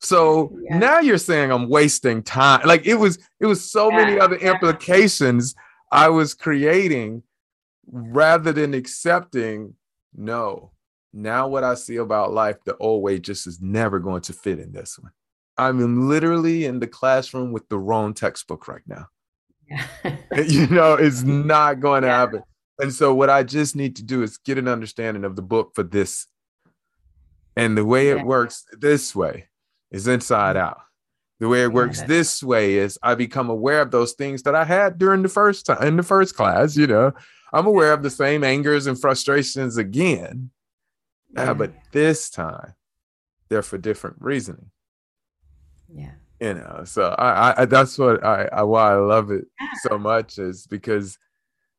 so 0.00 0.56
yeah. 0.62 0.78
now 0.78 0.98
you're 0.98 1.18
saying 1.18 1.50
i'm 1.50 1.68
wasting 1.68 2.22
time 2.22 2.60
like 2.66 2.86
it 2.86 2.94
was 2.94 3.18
it 3.40 3.46
was 3.46 3.68
so 3.68 3.90
yeah. 3.90 3.96
many 3.96 4.18
other 4.18 4.36
implications 4.36 5.54
i 5.92 6.08
was 6.08 6.34
creating 6.34 7.22
rather 7.90 8.52
than 8.52 8.74
accepting, 8.74 9.74
no, 10.14 10.72
now 11.12 11.48
what 11.48 11.64
I 11.64 11.74
see 11.74 11.96
about 11.96 12.32
life, 12.32 12.56
the 12.64 12.76
old 12.78 13.02
way 13.02 13.18
just 13.18 13.46
is 13.46 13.60
never 13.60 13.98
going 13.98 14.22
to 14.22 14.32
fit 14.32 14.58
in 14.58 14.72
this 14.72 14.98
one. 14.98 15.12
I'm 15.56 16.08
literally 16.08 16.64
in 16.64 16.80
the 16.80 16.86
classroom 16.86 17.52
with 17.52 17.68
the 17.68 17.78
wrong 17.78 18.14
textbook 18.14 18.66
right 18.66 18.82
now. 18.86 19.06
Yeah. 19.68 19.86
you 20.46 20.66
know, 20.66 20.94
it's 20.94 21.22
not 21.24 21.80
going 21.80 22.02
to 22.02 22.08
happen. 22.08 22.42
And 22.78 22.92
so, 22.92 23.14
what 23.14 23.30
I 23.30 23.42
just 23.42 23.76
need 23.76 23.96
to 23.96 24.02
do 24.02 24.22
is 24.22 24.38
get 24.38 24.58
an 24.58 24.68
understanding 24.68 25.24
of 25.24 25.36
the 25.36 25.42
book 25.42 25.72
for 25.74 25.82
this. 25.82 26.26
And 27.56 27.76
the 27.78 27.84
way 27.84 28.08
yeah. 28.08 28.16
it 28.16 28.26
works 28.26 28.64
this 28.72 29.14
way 29.14 29.48
is 29.90 30.08
inside 30.08 30.56
out. 30.56 30.80
The 31.40 31.48
way 31.48 31.62
it 31.62 31.72
works 31.72 32.02
this 32.02 32.42
way 32.42 32.74
is 32.74 32.98
I 33.02 33.14
become 33.14 33.50
aware 33.50 33.80
of 33.80 33.90
those 33.90 34.12
things 34.12 34.42
that 34.44 34.54
I 34.54 34.64
had 34.64 34.98
during 34.98 35.22
the 35.22 35.28
first 35.28 35.66
time 35.66 35.82
in 35.86 35.96
the 35.96 36.02
first 36.02 36.36
class, 36.36 36.76
you 36.76 36.86
know, 36.86 37.12
I'm 37.52 37.66
aware 37.66 37.92
of 37.92 38.02
the 38.02 38.10
same 38.10 38.42
angers 38.42 38.86
and 38.86 39.00
frustrations 39.00 39.76
again, 39.76 40.50
uh, 41.36 41.54
but 41.54 41.72
this 41.92 42.30
time 42.30 42.74
they're 43.48 43.62
for 43.62 43.78
different 43.78 44.16
reasoning. 44.20 44.70
Yeah. 45.92 46.12
You 46.40 46.54
know, 46.54 46.82
so 46.84 47.14
I, 47.18 47.62
I 47.62 47.64
that's 47.66 47.98
what 47.98 48.24
I, 48.24 48.48
I 48.52 48.62
why 48.62 48.92
I 48.92 48.96
love 48.96 49.30
it 49.30 49.44
yeah. 49.60 49.68
so 49.88 49.98
much 49.98 50.38
is 50.38 50.66
because 50.66 51.18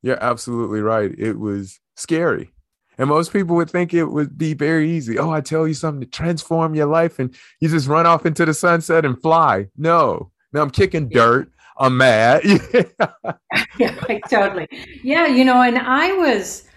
you're 0.06 0.22
absolutely 0.22 0.80
right. 0.80 1.12
It 1.18 1.38
was 1.38 1.80
scary. 1.96 2.52
And 2.96 3.08
most 3.08 3.32
people 3.32 3.56
would 3.56 3.68
think 3.68 3.92
it 3.92 4.04
would 4.04 4.38
be 4.38 4.54
very 4.54 4.88
easy. 4.90 5.18
Oh, 5.18 5.30
I 5.30 5.40
tell 5.40 5.66
you 5.66 5.74
something 5.74 6.00
to 6.00 6.06
transform 6.06 6.74
your 6.74 6.86
life 6.86 7.18
and 7.18 7.34
you 7.60 7.68
just 7.68 7.88
run 7.88 8.06
off 8.06 8.24
into 8.24 8.44
the 8.46 8.54
sunset 8.54 9.04
and 9.04 9.20
fly. 9.20 9.66
No, 9.76 10.30
no, 10.52 10.62
I'm 10.62 10.70
kicking 10.70 11.08
dirt. 11.08 11.50
I'm 11.78 11.96
mad. 11.96 12.42
yeah, 12.44 14.00
like, 14.08 14.22
totally. 14.30 14.68
Yeah, 15.02 15.26
you 15.26 15.44
know, 15.44 15.60
and 15.60 15.76
I 15.76 16.12
was, 16.12 16.68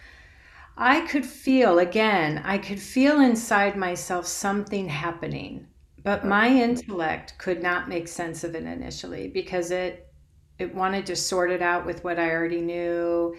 I 0.75 1.01
could 1.01 1.25
feel 1.25 1.79
again, 1.79 2.41
I 2.43 2.57
could 2.57 2.81
feel 2.81 3.21
inside 3.21 3.77
myself 3.77 4.25
something 4.25 4.89
happening, 4.89 5.67
but 6.03 6.25
my 6.25 6.49
intellect 6.49 7.35
could 7.37 7.61
not 7.61 7.87
make 7.87 8.07
sense 8.07 8.43
of 8.43 8.55
it 8.55 8.63
initially 8.63 9.27
because 9.29 9.71
it 9.71 10.08
it 10.59 10.75
wanted 10.75 11.05
to 11.07 11.15
sort 11.15 11.51
it 11.51 11.61
out 11.61 11.85
with 11.85 12.03
what 12.03 12.19
I 12.19 12.31
already 12.31 12.61
knew, 12.61 13.35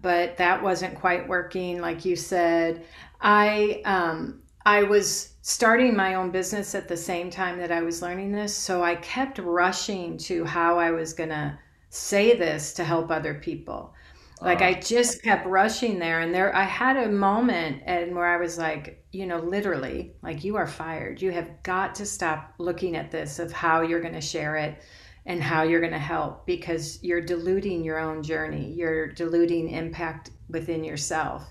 but 0.00 0.36
that 0.36 0.62
wasn't 0.62 0.94
quite 0.94 1.26
working, 1.26 1.80
like 1.80 2.04
you 2.04 2.14
said. 2.14 2.84
I 3.20 3.82
um, 3.84 4.42
I 4.64 4.82
was 4.82 5.32
starting 5.40 5.96
my 5.96 6.14
own 6.14 6.30
business 6.30 6.74
at 6.74 6.88
the 6.88 6.96
same 6.96 7.30
time 7.30 7.58
that 7.58 7.72
I 7.72 7.80
was 7.80 8.02
learning 8.02 8.32
this. 8.32 8.54
So 8.54 8.84
I 8.84 8.96
kept 8.96 9.38
rushing 9.38 10.18
to 10.18 10.44
how 10.44 10.78
I 10.78 10.90
was 10.90 11.14
going 11.14 11.30
to 11.30 11.58
say 11.88 12.36
this 12.36 12.74
to 12.74 12.84
help 12.84 13.10
other 13.10 13.34
people. 13.34 13.94
Like 14.40 14.62
I 14.62 14.74
just 14.74 15.22
kept 15.22 15.46
rushing 15.46 15.98
there 15.98 16.20
and 16.20 16.32
there 16.32 16.54
I 16.54 16.62
had 16.62 16.96
a 16.96 17.10
moment 17.10 17.82
and 17.86 18.14
where 18.14 18.26
I 18.26 18.36
was 18.36 18.56
like, 18.56 19.04
you 19.10 19.26
know, 19.26 19.38
literally, 19.38 20.12
like 20.22 20.44
you 20.44 20.56
are 20.56 20.66
fired. 20.66 21.20
You 21.20 21.32
have 21.32 21.62
got 21.64 21.96
to 21.96 22.06
stop 22.06 22.54
looking 22.58 22.94
at 22.94 23.10
this 23.10 23.40
of 23.40 23.50
how 23.50 23.80
you're 23.80 24.00
going 24.00 24.14
to 24.14 24.20
share 24.20 24.56
it 24.56 24.80
and 25.28 25.42
how 25.42 25.62
you're 25.62 25.80
going 25.80 25.92
to 25.92 25.98
help 25.98 26.46
because 26.46 26.98
you're 27.02 27.20
diluting 27.20 27.84
your 27.84 27.98
own 27.98 28.22
journey. 28.22 28.72
You're 28.72 29.08
diluting 29.08 29.68
impact 29.68 30.30
within 30.48 30.82
yourself. 30.82 31.44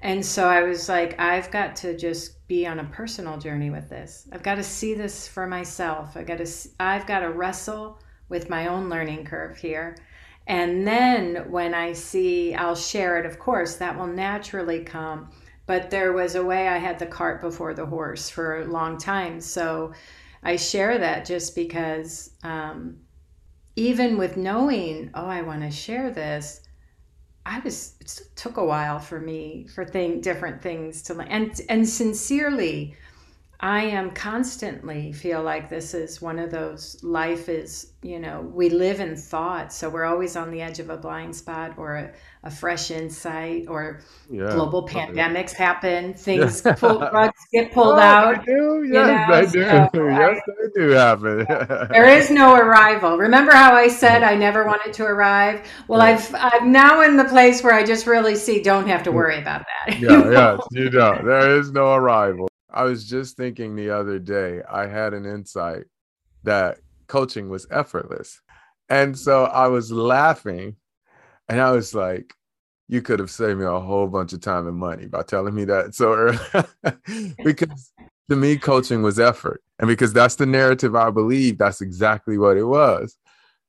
And 0.00 0.26
so 0.26 0.48
I 0.48 0.64
was 0.64 0.88
like, 0.88 1.18
I've 1.20 1.48
got 1.52 1.76
to 1.76 1.96
just 1.96 2.46
be 2.48 2.66
on 2.66 2.80
a 2.80 2.84
personal 2.84 3.38
journey 3.38 3.70
with 3.70 3.88
this. 3.88 4.26
I've 4.32 4.42
got 4.42 4.56
to 4.56 4.64
see 4.64 4.94
this 4.94 5.28
for 5.28 5.46
myself. 5.46 6.16
I 6.16 6.24
got 6.24 6.38
to 6.38 6.68
I've 6.80 7.06
got 7.06 7.20
to 7.20 7.30
wrestle 7.30 8.00
with 8.28 8.50
my 8.50 8.66
own 8.66 8.88
learning 8.88 9.24
curve 9.24 9.56
here. 9.56 9.96
And 10.48 10.84
then 10.84 11.48
when 11.48 11.74
I 11.74 11.92
see 11.92 12.56
I'll 12.56 12.74
share 12.74 13.18
it, 13.18 13.26
of 13.26 13.38
course, 13.38 13.76
that 13.76 13.96
will 13.96 14.08
naturally 14.08 14.82
come. 14.82 15.30
But 15.66 15.90
there 15.90 16.12
was 16.12 16.34
a 16.34 16.44
way 16.44 16.66
I 16.66 16.78
had 16.78 16.98
the 16.98 17.06
cart 17.06 17.40
before 17.40 17.72
the 17.72 17.86
horse 17.86 18.28
for 18.28 18.62
a 18.62 18.64
long 18.64 18.98
time. 18.98 19.40
So 19.40 19.92
I 20.42 20.56
share 20.56 20.98
that 20.98 21.24
just 21.24 21.54
because 21.54 22.30
um, 22.42 22.96
even 23.76 24.18
with 24.18 24.36
knowing, 24.36 25.10
oh, 25.14 25.26
I 25.26 25.42
want 25.42 25.62
to 25.62 25.70
share 25.70 26.10
this, 26.10 26.62
I 27.44 27.58
was 27.60 27.94
it 28.00 28.20
took 28.36 28.56
a 28.56 28.64
while 28.64 29.00
for 29.00 29.18
me 29.18 29.66
for 29.74 29.84
thing 29.84 30.20
different 30.20 30.62
things 30.62 31.02
to 31.02 31.18
and 31.22 31.60
and 31.68 31.88
sincerely 31.88 32.96
I 33.62 33.84
am 33.84 34.10
constantly 34.10 35.12
feel 35.12 35.40
like 35.40 35.70
this 35.70 35.94
is 35.94 36.20
one 36.20 36.40
of 36.40 36.50
those 36.50 37.00
life 37.04 37.48
is, 37.48 37.92
you 38.02 38.18
know, 38.18 38.40
we 38.40 38.68
live 38.68 38.98
in 38.98 39.14
thought. 39.14 39.72
So 39.72 39.88
we're 39.88 40.04
always 40.04 40.34
on 40.34 40.50
the 40.50 40.60
edge 40.60 40.80
of 40.80 40.90
a 40.90 40.96
blind 40.96 41.36
spot 41.36 41.74
or 41.76 41.94
a, 41.94 42.12
a 42.44 42.50
fresh 42.50 42.90
insight 42.90 43.66
or 43.68 44.00
yeah. 44.28 44.50
global 44.50 44.86
pandemics 44.86 45.52
happen, 45.52 46.12
things 46.28 46.62
pull, 46.76 46.98
rugs 46.98 47.38
get 47.52 47.72
pulled 47.72 47.94
oh, 47.94 48.00
out. 48.00 48.44
They 48.44 48.52
do. 48.52 48.88
Yes, 48.90 49.28
know? 49.28 49.40
they 49.40 49.52
do. 49.52 49.88
So 49.94 50.08
yes, 50.08 50.40
I, 50.48 50.52
they 50.62 50.80
do 50.80 50.90
happen. 50.90 51.46
there 51.90 52.08
is 52.08 52.30
no 52.30 52.56
arrival. 52.56 53.16
Remember 53.16 53.52
how 53.52 53.74
I 53.74 53.88
said 53.88 54.22
I 54.22 54.34
never 54.34 54.64
wanted 54.64 54.92
to 54.94 55.04
arrive? 55.04 55.66
Well, 55.86 56.00
I've 56.00 56.34
I'm 56.34 56.72
now 56.72 57.02
in 57.02 57.16
the 57.16 57.24
place 57.24 57.62
where 57.62 57.74
I 57.74 57.84
just 57.84 58.06
really 58.06 58.34
see 58.34 58.60
don't 58.62 58.88
have 58.88 59.04
to 59.04 59.10
mm. 59.10 59.14
worry 59.14 59.38
about 59.38 59.60
that. 59.60 59.98
Yeah, 60.02 60.30
yeah, 60.30 60.56
you 60.72 60.90
don't. 60.90 61.24
There 61.24 61.58
is 61.60 61.70
no 61.70 61.94
arrival. 61.94 62.48
I 62.70 62.84
was 62.84 63.08
just 63.08 63.36
thinking 63.36 63.76
the 63.76 63.90
other 63.90 64.18
day, 64.18 64.62
I 64.68 64.86
had 64.86 65.14
an 65.14 65.26
insight 65.26 65.84
that 66.42 66.78
coaching 67.06 67.48
was 67.48 67.66
effortless. 67.70 68.40
And 68.88 69.16
so 69.16 69.44
I 69.44 69.68
was 69.68 69.92
laughing 69.92 70.76
and 71.48 71.60
I 71.60 71.70
was 71.72 71.94
like, 71.94 72.34
you 72.88 73.00
could 73.00 73.20
have 73.20 73.30
saved 73.30 73.58
me 73.58 73.64
a 73.64 73.80
whole 73.80 74.06
bunch 74.06 74.32
of 74.32 74.40
time 74.40 74.66
and 74.66 74.76
money 74.76 75.06
by 75.06 75.22
telling 75.22 75.54
me 75.54 75.64
that 75.64 75.94
so 75.94 76.12
early. 76.12 76.38
because 77.44 77.92
to 78.28 78.36
me, 78.36 78.56
coaching 78.56 79.02
was 79.02 79.18
effort. 79.18 79.62
And 79.78 79.88
because 79.88 80.12
that's 80.12 80.36
the 80.36 80.46
narrative 80.46 80.94
I 80.94 81.10
believe, 81.10 81.58
that's 81.58 81.80
exactly 81.80 82.38
what 82.38 82.56
it 82.56 82.64
was. 82.64 83.16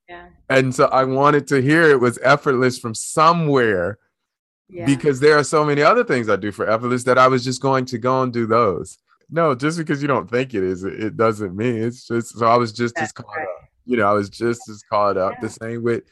Yeah. 0.08 0.28
And 0.50 0.74
so 0.74 0.86
I 0.86 1.04
wanted 1.04 1.46
to 1.48 1.62
hear 1.62 1.84
it 1.84 2.00
was 2.00 2.18
effortless 2.22 2.78
from 2.78 2.94
somewhere 2.94 3.98
yeah. 4.68 4.86
because 4.86 5.20
there 5.20 5.38
are 5.38 5.44
so 5.44 5.64
many 5.64 5.82
other 5.82 6.04
things 6.04 6.28
I 6.28 6.36
do 6.36 6.52
for 6.52 6.68
effortless 6.68 7.04
that 7.04 7.18
I 7.18 7.28
was 7.28 7.44
just 7.44 7.62
going 7.62 7.86
to 7.86 7.98
go 7.98 8.22
and 8.22 8.32
do 8.32 8.46
those. 8.46 8.98
No, 9.30 9.54
just 9.54 9.78
because 9.78 10.02
you 10.02 10.08
don't 10.08 10.30
think 10.30 10.54
it 10.54 10.62
is, 10.62 10.84
it 10.84 11.16
doesn't 11.16 11.56
mean 11.56 11.82
it's 11.82 12.06
just 12.06 12.38
so 12.38 12.46
I 12.46 12.56
was 12.56 12.72
just 12.72 12.94
That's 12.94 13.08
as 13.08 13.12
caught 13.12 13.36
right. 13.36 13.44
up. 13.44 13.68
You 13.86 13.96
know, 13.96 14.06
I 14.06 14.12
was 14.12 14.28
just 14.28 14.68
as 14.68 14.82
caught 14.82 15.16
up. 15.16 15.32
Yeah. 15.34 15.40
The 15.40 15.48
same 15.48 15.82
with 15.82 16.04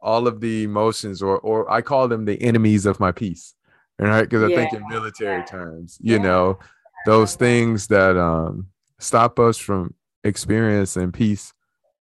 all 0.00 0.26
of 0.26 0.40
the 0.40 0.64
emotions, 0.64 1.22
or 1.22 1.38
or 1.38 1.70
I 1.70 1.82
call 1.82 2.08
them 2.08 2.24
the 2.24 2.40
enemies 2.42 2.86
of 2.86 3.00
my 3.00 3.12
peace. 3.12 3.54
Right? 3.98 4.22
Because 4.22 4.44
I 4.44 4.48
yeah. 4.48 4.56
think 4.56 4.72
in 4.74 4.88
military 4.88 5.38
yeah. 5.38 5.44
terms, 5.44 5.98
you 6.00 6.18
know, 6.20 6.58
those 7.04 7.34
things 7.34 7.88
that 7.88 8.16
um 8.16 8.68
stop 9.00 9.38
us 9.38 9.58
from 9.58 9.94
experiencing 10.24 11.12
peace 11.12 11.52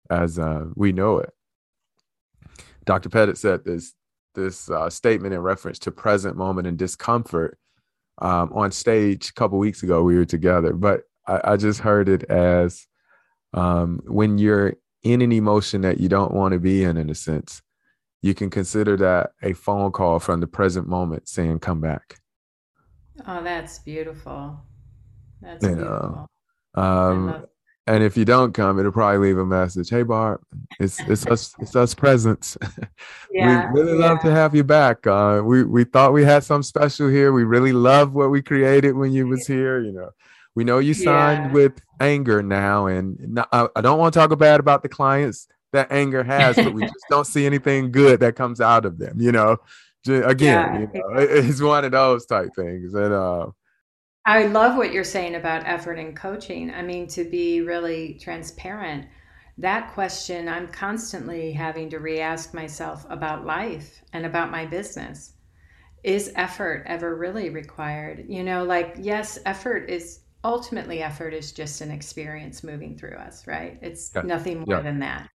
as 0.10 0.40
uh, 0.40 0.66
we 0.76 0.92
know 0.92 1.20
it. 1.20 1.32
Dr. 2.86 3.10
Pettit 3.10 3.38
said 3.38 3.64
this 3.64 3.94
this 4.36 4.70
uh, 4.70 4.90
statement 4.90 5.34
in 5.34 5.40
reference 5.42 5.78
to 5.80 5.92
present 5.92 6.36
moment 6.36 6.68
and 6.68 6.78
discomfort 6.78 7.58
um, 8.20 8.52
on 8.54 8.72
stage 8.72 9.30
a 9.30 9.34
couple 9.34 9.60
weeks 9.60 9.84
ago. 9.84 10.04
We 10.04 10.16
were 10.16 10.26
together, 10.26 10.74
but 10.74 11.02
I, 11.28 11.42
I 11.52 11.58
just 11.58 11.80
heard 11.80 12.10
it 12.10 12.24
as 12.24 12.88
um, 13.54 14.02
when 14.06 14.40
you're 14.40 14.74
in 15.04 15.22
an 15.22 15.32
emotion 15.32 15.82
that 15.82 16.00
you 16.00 16.10
don't 16.10 16.34
want 16.34 16.54
to 16.54 16.60
be 16.60 16.84
in, 16.84 16.98
in 16.98 17.10
a 17.10 17.16
sense, 17.16 17.62
you 18.24 18.34
can 18.34 18.50
consider 18.50 18.96
that 18.96 19.34
a 19.44 19.54
phone 19.54 19.92
call 19.92 20.18
from 20.18 20.40
the 20.40 20.48
present 20.48 20.88
moment 20.88 21.28
saying, 21.28 21.60
come 21.60 21.82
back. 21.82 22.22
Oh, 23.28 23.44
that's 23.44 23.80
beautiful. 23.80 24.60
That's 25.42 25.62
you 25.62 25.76
beautiful. 25.76 26.30
Know, 26.76 26.82
um, 26.82 27.46
and 27.86 28.02
if 28.02 28.16
you 28.16 28.24
don't 28.24 28.54
come, 28.54 28.80
it'll 28.80 28.94
probably 28.94 29.28
leave 29.28 29.38
a 29.38 29.46
message. 29.46 29.90
Hey, 29.90 30.04
Barb, 30.04 30.40
it's 30.80 31.02
it's 31.02 31.28
us 31.28 31.54
it's 31.60 31.76
us 31.76 31.94
presents. 31.94 32.58
Yeah, 33.32 33.72
we 33.74 33.82
really 33.82 34.00
yeah. 34.00 34.10
love 34.10 34.22
to 34.22 34.32
have 34.32 34.56
you 34.56 34.64
back. 34.64 35.06
Uh, 35.08 35.42
we 35.44 35.64
we 35.64 35.84
thought 35.84 36.14
we 36.14 36.24
had 36.24 36.44
something 36.44 36.64
special 36.64 37.10
here. 37.10 37.34
We 37.34 37.44
really 37.44 37.74
love 37.74 38.14
what 38.14 38.30
we 38.30 38.44
created 38.44 38.96
when 38.96 39.12
you 39.12 39.28
was 39.28 39.48
here. 39.56 39.82
You 39.82 39.92
know, 39.92 40.10
we 40.56 40.64
know 40.64 40.78
you 40.78 40.94
signed 40.94 41.48
yeah. 41.48 41.52
with 41.52 41.82
anger 42.00 42.44
now, 42.44 42.86
and 42.86 43.44
I 43.52 43.82
don't 43.82 44.00
want 44.00 44.14
to 44.14 44.20
talk 44.20 44.38
bad 44.38 44.60
about 44.60 44.84
the 44.84 44.90
clients 44.90 45.48
that 45.74 45.92
anger 45.92 46.24
has, 46.24 46.56
but 46.56 46.74
we 46.74 46.82
just 46.86 47.06
don't 47.10 47.28
see 47.28 47.46
anything 47.46 47.92
good 47.92 48.20
that 48.22 48.36
comes 48.36 48.62
out 48.62 48.86
of 48.86 48.98
them. 48.98 49.20
You 49.20 49.32
know, 49.32 49.58
again, 50.08 50.40
yeah. 50.40 50.80
you 50.80 50.88
know, 50.94 51.20
it's 51.20 51.62
one 51.62 51.84
of 51.86 51.92
those 51.92 52.26
type 52.26 52.50
things, 52.56 52.94
and 52.94 53.14
uh, 53.14 53.48
I 54.26 54.46
love 54.46 54.78
what 54.78 54.94
you're 54.94 55.04
saying 55.04 55.36
about 55.36 55.68
effort 55.68 56.00
and 56.00 56.16
coaching. 56.16 56.74
I 56.74 56.82
mean, 56.82 57.08
to 57.08 57.26
be 57.26 57.62
really 57.62 58.18
transparent, 58.22 59.08
that 59.58 59.94
question 59.94 60.48
I'm 60.48 60.70
constantly 60.70 61.52
having 61.52 61.90
to 61.90 62.00
re 62.00 62.20
ask 62.20 62.54
myself 62.54 63.06
about 63.10 63.46
life 63.46 64.02
and 64.14 64.26
about 64.26 64.52
my 64.52 64.66
business. 64.66 65.34
Is 66.04 66.32
effort 66.36 66.84
ever 66.86 67.16
really 67.16 67.50
required? 67.50 68.26
You 68.28 68.44
know, 68.44 68.64
like, 68.64 68.96
yes, 69.00 69.40
effort 69.46 69.90
is 69.90 70.22
ultimately 70.44 71.02
effort 71.02 71.34
is 71.34 71.52
just 71.52 71.82
an 71.82 71.92
experience 71.92 72.64
moving 72.64 72.98
through 72.98 73.16
us, 73.16 73.48
right? 73.48 73.78
It's 73.82 74.12
yeah. 74.14 74.24
nothing 74.24 74.60
more 74.60 74.78
yeah. 74.78 74.82
than 74.82 75.00
that. 75.00 75.30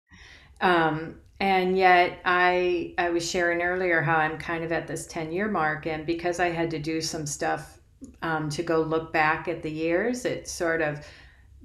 Um, 0.61 1.16
and 1.38 1.77
yet 1.77 2.21
I 2.25 2.95
I 2.97 3.11
was 3.11 3.29
sharing 3.29 3.61
earlier 3.61 4.01
how 4.01 4.16
I'm 4.16 4.38
kind 4.38 4.64
of 4.64 4.73
at 4.73 4.87
this 4.87 5.07
10 5.07 5.33
year 5.33 5.49
mark 5.49 5.87
and 5.87 6.07
because 6.07 6.40
I 6.40 6.49
had 6.49 6.71
to 6.71 6.79
do 6.79 7.01
some 7.01 7.27
stuff 7.27 7.79
um, 8.23 8.49
to 8.51 8.62
go 8.62 8.81
look 8.81 9.12
back 9.12 9.49
at 9.49 9.62
the 9.62 9.71
years. 9.71 10.25
It 10.25 10.49
sort 10.49 10.81
of 10.81 11.07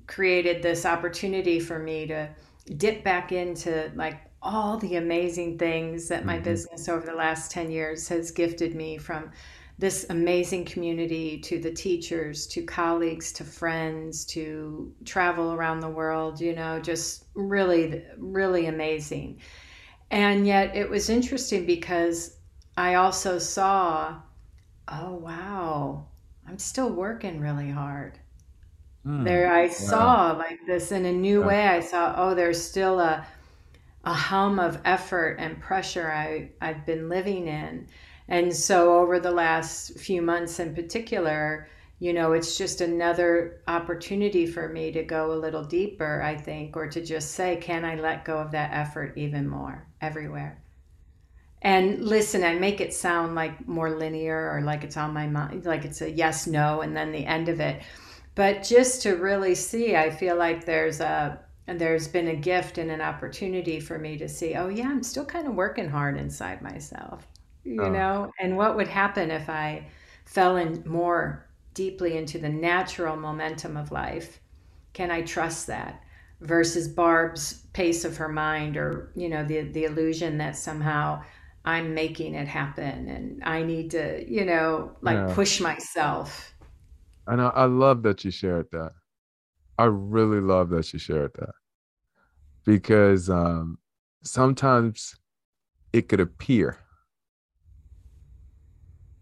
created 0.08 0.62
this 0.62 0.86
opportunity 0.86 1.60
for 1.60 1.80
me 1.80 2.08
to 2.08 2.30
dip 2.78 3.04
back 3.04 3.32
into 3.32 3.92
like 3.96 4.20
all 4.42 4.78
the 4.78 4.96
amazing 4.96 5.58
things 5.58 6.08
that 6.08 6.26
my 6.26 6.36
mm-hmm. 6.36 6.44
business 6.44 6.90
over 6.90 7.06
the 7.06 7.14
last 7.14 7.52
10 7.52 7.72
years 7.72 8.08
has 8.10 8.32
gifted 8.32 8.76
me 8.76 8.98
from 8.98 9.32
this 9.82 10.06
amazing 10.10 10.64
community 10.64 11.38
to 11.40 11.60
the 11.60 11.72
teachers 11.72 12.48
to 12.48 12.64
colleagues 12.64 13.34
to 13.34 13.44
friends 13.44 14.24
to 14.24 14.94
travel 15.04 15.52
around 15.52 15.82
the 15.82 15.90
world 15.90 16.40
you 16.40 16.56
know 16.56 16.80
just 16.80 17.26
really 17.36 18.04
really 18.18 18.68
amazing 18.68 19.38
and 20.12 20.48
yet 20.48 20.76
it 20.76 20.90
was 20.90 21.10
interesting 21.10 21.66
because 21.66 22.38
i 22.78 22.96
also 22.96 23.38
saw 23.38 24.16
oh 24.88 25.16
wow 25.16 26.06
I'm 26.52 26.60
still 26.60 26.90
working 26.90 27.40
really 27.40 27.70
hard. 27.70 28.20
Mm, 29.06 29.24
there 29.24 29.52
I 29.52 29.70
saw 29.70 30.32
like 30.34 30.60
this 30.68 30.92
in 30.92 31.06
a 31.06 31.12
new 31.12 31.40
yeah. 31.40 31.48
way. 31.48 31.68
I 31.68 31.80
saw, 31.80 32.14
oh, 32.18 32.36
there's 32.36 32.62
still 32.62 33.00
a 33.00 33.26
a 34.04 34.14
hum 34.14 34.60
of 34.60 34.80
effort 34.84 35.38
and 35.40 35.62
pressure 35.62 36.12
I, 36.12 36.50
I've 36.60 36.86
been 36.88 37.08
living 37.08 37.48
in. 37.48 37.88
And 38.28 38.56
so 38.56 39.00
over 39.00 39.20
the 39.20 39.32
last 39.32 39.98
few 39.98 40.22
months 40.22 40.60
in 40.60 40.74
particular, 40.74 41.68
you 42.00 42.14
know, 42.14 42.34
it's 42.34 42.58
just 42.58 42.82
another 42.82 43.62
opportunity 43.68 44.46
for 44.46 44.70
me 44.70 44.92
to 44.92 45.04
go 45.04 45.34
a 45.34 45.36
little 45.36 45.64
deeper, 45.64 46.22
I 46.22 46.36
think, 46.36 46.76
or 46.76 46.88
to 46.88 47.04
just 47.04 47.32
say, 47.32 47.58
can 47.58 47.86
I 47.86 47.96
let 47.96 48.26
go 48.26 48.38
of 48.38 48.52
that 48.52 48.72
effort 48.74 49.18
even 49.18 49.48
more 49.48 49.88
everywhere? 50.02 50.62
and 51.62 52.04
listen 52.04 52.44
and 52.44 52.60
make 52.60 52.82
it 52.82 52.94
sound 52.94 53.36
like 53.36 53.68
more 53.68 53.92
linear 53.92 54.52
or 54.52 54.62
like 54.62 54.84
it's 54.84 54.98
on 54.98 55.14
my 55.14 55.28
mind 55.28 55.66
like 55.66 55.86
it's 55.86 56.02
a 56.02 56.10
yes 56.10 56.48
no 56.48 56.82
and 56.82 56.96
then 56.96 57.12
the 57.12 57.26
end 57.26 57.50
of 57.50 57.60
it 57.60 57.82
but 58.36 58.64
just 58.64 59.02
to 59.02 59.12
really 59.16 59.54
see 59.54 59.96
i 59.96 60.10
feel 60.10 60.36
like 60.36 60.66
there's 60.66 61.00
a 61.00 61.40
there's 61.68 62.08
been 62.08 62.28
a 62.28 62.36
gift 62.36 62.78
and 62.78 62.92
an 62.92 63.00
opportunity 63.00 63.80
for 63.80 63.98
me 63.98 64.18
to 64.18 64.28
see 64.28 64.56
oh 64.56 64.68
yeah 64.68 64.90
i'm 64.90 65.04
still 65.04 65.26
kind 65.26 65.48
of 65.48 65.54
working 65.54 65.88
hard 65.88 66.18
inside 66.18 66.62
myself 66.62 67.28
you 67.64 67.82
oh. 67.82 67.90
know 67.90 68.32
and 68.40 68.58
what 68.58 68.76
would 68.76 68.88
happen 68.88 69.32
if 69.32 69.50
i 69.50 69.86
fell 70.26 70.58
in 70.58 70.84
more 70.86 71.48
deeply 71.74 72.18
into 72.18 72.38
the 72.38 72.50
natural 72.50 73.16
momentum 73.16 73.78
of 73.78 73.92
life 73.92 74.40
can 74.94 75.12
i 75.12 75.22
trust 75.22 75.68
that 75.68 76.02
versus 76.42 76.88
barb's 76.88 77.66
pace 77.74 78.04
of 78.04 78.18
her 78.18 78.30
mind 78.30 78.76
or 78.78 79.12
you 79.16 79.30
know 79.30 79.44
the 79.46 79.62
the 79.62 79.84
illusion 79.84 80.38
that 80.38 80.56
somehow 80.56 81.22
I'm 81.64 81.94
making 81.94 82.34
it 82.34 82.48
happen 82.48 83.08
and 83.08 83.44
I 83.44 83.64
need 83.64 83.92
to, 83.92 84.26
you 84.28 84.46
know, 84.46 84.98
like 85.02 85.18
yeah. 85.18 85.34
push 85.34 85.60
myself. 85.62 86.56
And 87.28 87.42
I, 87.42 87.50
I 87.50 87.66
love 87.66 88.02
that 88.04 88.26
you 88.26 88.32
shared 88.32 88.68
that. 88.72 88.92
I 89.78 89.86
really 89.86 90.42
love 90.42 90.70
that 90.72 90.92
you 90.92 91.00
shared 91.00 91.34
that 91.36 91.54
because 92.66 93.30
um, 93.30 93.78
sometimes 94.24 95.16
it 95.94 96.10
could 96.10 96.20
appear 96.20 96.78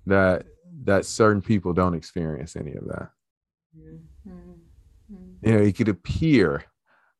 that 0.10 0.46
that 0.84 1.06
certain 1.06 1.42
people 1.42 1.74
don't 1.74 1.94
experience 1.94 2.56
any 2.56 2.74
of 2.74 2.86
that. 2.86 3.10
Mm-hmm. 3.78 4.32
Mm-hmm. 4.32 5.48
You 5.48 5.54
know, 5.54 5.62
it 5.62 5.76
could 5.76 5.90
appear 5.90 6.66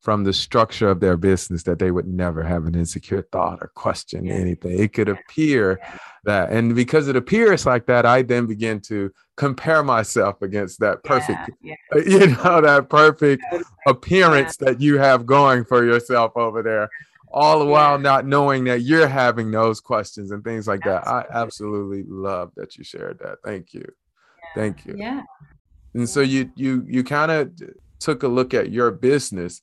from 0.00 0.24
the 0.24 0.32
structure 0.32 0.88
of 0.88 1.00
their 1.00 1.16
business 1.16 1.62
that 1.64 1.78
they 1.78 1.90
would 1.90 2.06
never 2.06 2.42
have 2.42 2.64
an 2.64 2.74
insecure 2.74 3.26
thought 3.32 3.58
or 3.60 3.70
question 3.74 4.24
yeah. 4.24 4.34
anything. 4.34 4.78
It 4.78 4.94
could 4.94 5.10
appear 5.10 5.78
that, 6.24 6.50
and 6.50 6.74
because 6.74 7.08
it 7.08 7.16
appears 7.16 7.66
like 7.66 7.86
that, 7.86 8.06
I 8.06 8.22
then 8.22 8.46
begin 8.46 8.80
to 8.82 9.12
compare 9.36 9.82
myself 9.82 10.40
against 10.42 10.80
that 10.80 11.04
perfect, 11.04 11.50
you 11.62 12.26
know, 12.28 12.60
that 12.62 12.88
perfect 12.88 13.44
appearance 13.86 14.56
that 14.56 14.80
you 14.80 14.98
have 14.98 15.26
going 15.26 15.64
for 15.64 15.84
yourself 15.84 16.32
over 16.34 16.62
there. 16.62 16.88
All 17.32 17.58
the 17.60 17.64
while 17.64 17.98
not 17.98 18.26
knowing 18.26 18.64
that 18.64 18.82
you're 18.82 19.06
having 19.06 19.50
those 19.50 19.80
questions 19.80 20.32
and 20.32 20.42
things 20.42 20.66
like 20.66 20.84
absolutely. 20.84 21.04
that. 21.04 21.30
I 21.32 21.42
absolutely 21.42 22.04
love 22.08 22.52
that 22.56 22.76
you 22.76 22.84
shared 22.84 23.20
that. 23.20 23.38
Thank 23.44 23.72
you. 23.72 23.84
Thank 24.54 24.84
you. 24.84 24.96
Yeah. 24.96 25.22
And 25.94 26.08
so 26.08 26.20
you 26.20 26.50
you 26.56 26.84
you 26.88 27.04
kind 27.04 27.30
of 27.30 27.52
took 28.00 28.22
a 28.22 28.28
look 28.28 28.54
at 28.54 28.70
your 28.70 28.90
business 28.90 29.62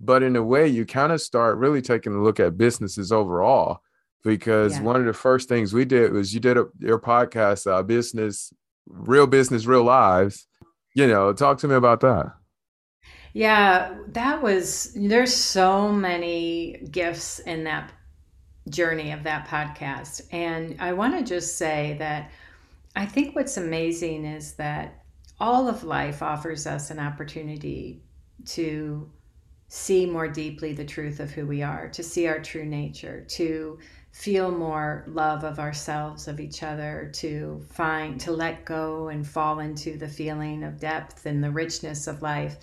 but 0.00 0.22
in 0.22 0.36
a 0.36 0.42
way 0.42 0.66
you 0.66 0.84
kind 0.84 1.12
of 1.12 1.20
start 1.20 1.58
really 1.58 1.82
taking 1.82 2.14
a 2.14 2.22
look 2.22 2.40
at 2.40 2.58
businesses 2.58 3.12
overall 3.12 3.80
because 4.22 4.76
yeah. 4.76 4.82
one 4.82 4.96
of 4.96 5.04
the 5.04 5.12
first 5.12 5.48
things 5.48 5.72
we 5.72 5.84
did 5.84 6.12
was 6.12 6.34
you 6.34 6.40
did 6.40 6.56
a, 6.56 6.66
your 6.78 6.98
podcast 6.98 7.70
uh, 7.70 7.82
business 7.82 8.52
real 8.86 9.26
business 9.26 9.66
real 9.66 9.84
lives 9.84 10.46
you 10.94 11.06
know 11.06 11.32
talk 11.32 11.58
to 11.58 11.68
me 11.68 11.74
about 11.74 12.00
that 12.00 12.32
yeah 13.34 13.94
that 14.08 14.42
was 14.42 14.92
there's 14.96 15.34
so 15.34 15.92
many 15.92 16.78
gifts 16.90 17.40
in 17.40 17.64
that 17.64 17.92
journey 18.70 19.12
of 19.12 19.22
that 19.24 19.46
podcast 19.46 20.22
and 20.32 20.74
i 20.80 20.92
want 20.94 21.14
to 21.14 21.22
just 21.22 21.58
say 21.58 21.94
that 21.98 22.30
i 22.96 23.04
think 23.04 23.36
what's 23.36 23.58
amazing 23.58 24.24
is 24.24 24.54
that 24.54 25.04
all 25.38 25.68
of 25.68 25.84
life 25.84 26.22
offers 26.22 26.66
us 26.66 26.90
an 26.90 26.98
opportunity 26.98 28.02
to 28.46 29.10
see 29.68 30.06
more 30.06 30.28
deeply 30.28 30.72
the 30.72 30.84
truth 30.84 31.18
of 31.18 31.32
who 31.32 31.46
we 31.46 31.62
are, 31.62 31.88
to 31.88 32.02
see 32.02 32.28
our 32.28 32.38
true 32.38 32.64
nature, 32.64 33.24
to 33.28 33.78
feel 34.12 34.50
more 34.52 35.04
love 35.08 35.42
of 35.42 35.58
ourselves, 35.58 36.28
of 36.28 36.38
each 36.38 36.62
other, 36.62 37.10
to 37.12 37.60
find, 37.72 38.20
to 38.20 38.30
let 38.30 38.64
go 38.64 39.08
and 39.08 39.26
fall 39.26 39.58
into 39.58 39.98
the 39.98 40.06
feeling 40.06 40.62
of 40.62 40.78
depth 40.78 41.26
and 41.26 41.42
the 41.42 41.50
richness 41.50 42.06
of 42.06 42.22
life. 42.22 42.56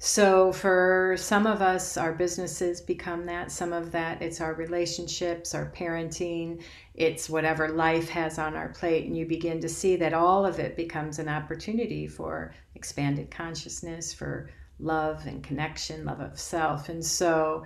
So, 0.00 0.52
for 0.52 1.16
some 1.18 1.44
of 1.44 1.60
us, 1.60 1.96
our 1.96 2.12
businesses 2.12 2.80
become 2.80 3.26
that. 3.26 3.50
Some 3.50 3.72
of 3.72 3.90
that, 3.90 4.22
it's 4.22 4.40
our 4.40 4.54
relationships, 4.54 5.56
our 5.56 5.72
parenting, 5.72 6.62
it's 6.94 7.28
whatever 7.28 7.68
life 7.70 8.08
has 8.10 8.38
on 8.38 8.54
our 8.54 8.68
plate. 8.68 9.06
And 9.06 9.16
you 9.16 9.26
begin 9.26 9.60
to 9.60 9.68
see 9.68 9.96
that 9.96 10.14
all 10.14 10.46
of 10.46 10.60
it 10.60 10.76
becomes 10.76 11.18
an 11.18 11.28
opportunity 11.28 12.06
for 12.06 12.54
expanded 12.76 13.28
consciousness, 13.32 14.14
for 14.14 14.50
love 14.78 15.26
and 15.26 15.42
connection, 15.42 16.04
love 16.04 16.20
of 16.20 16.38
self. 16.38 16.88
And 16.88 17.04
so 17.04 17.64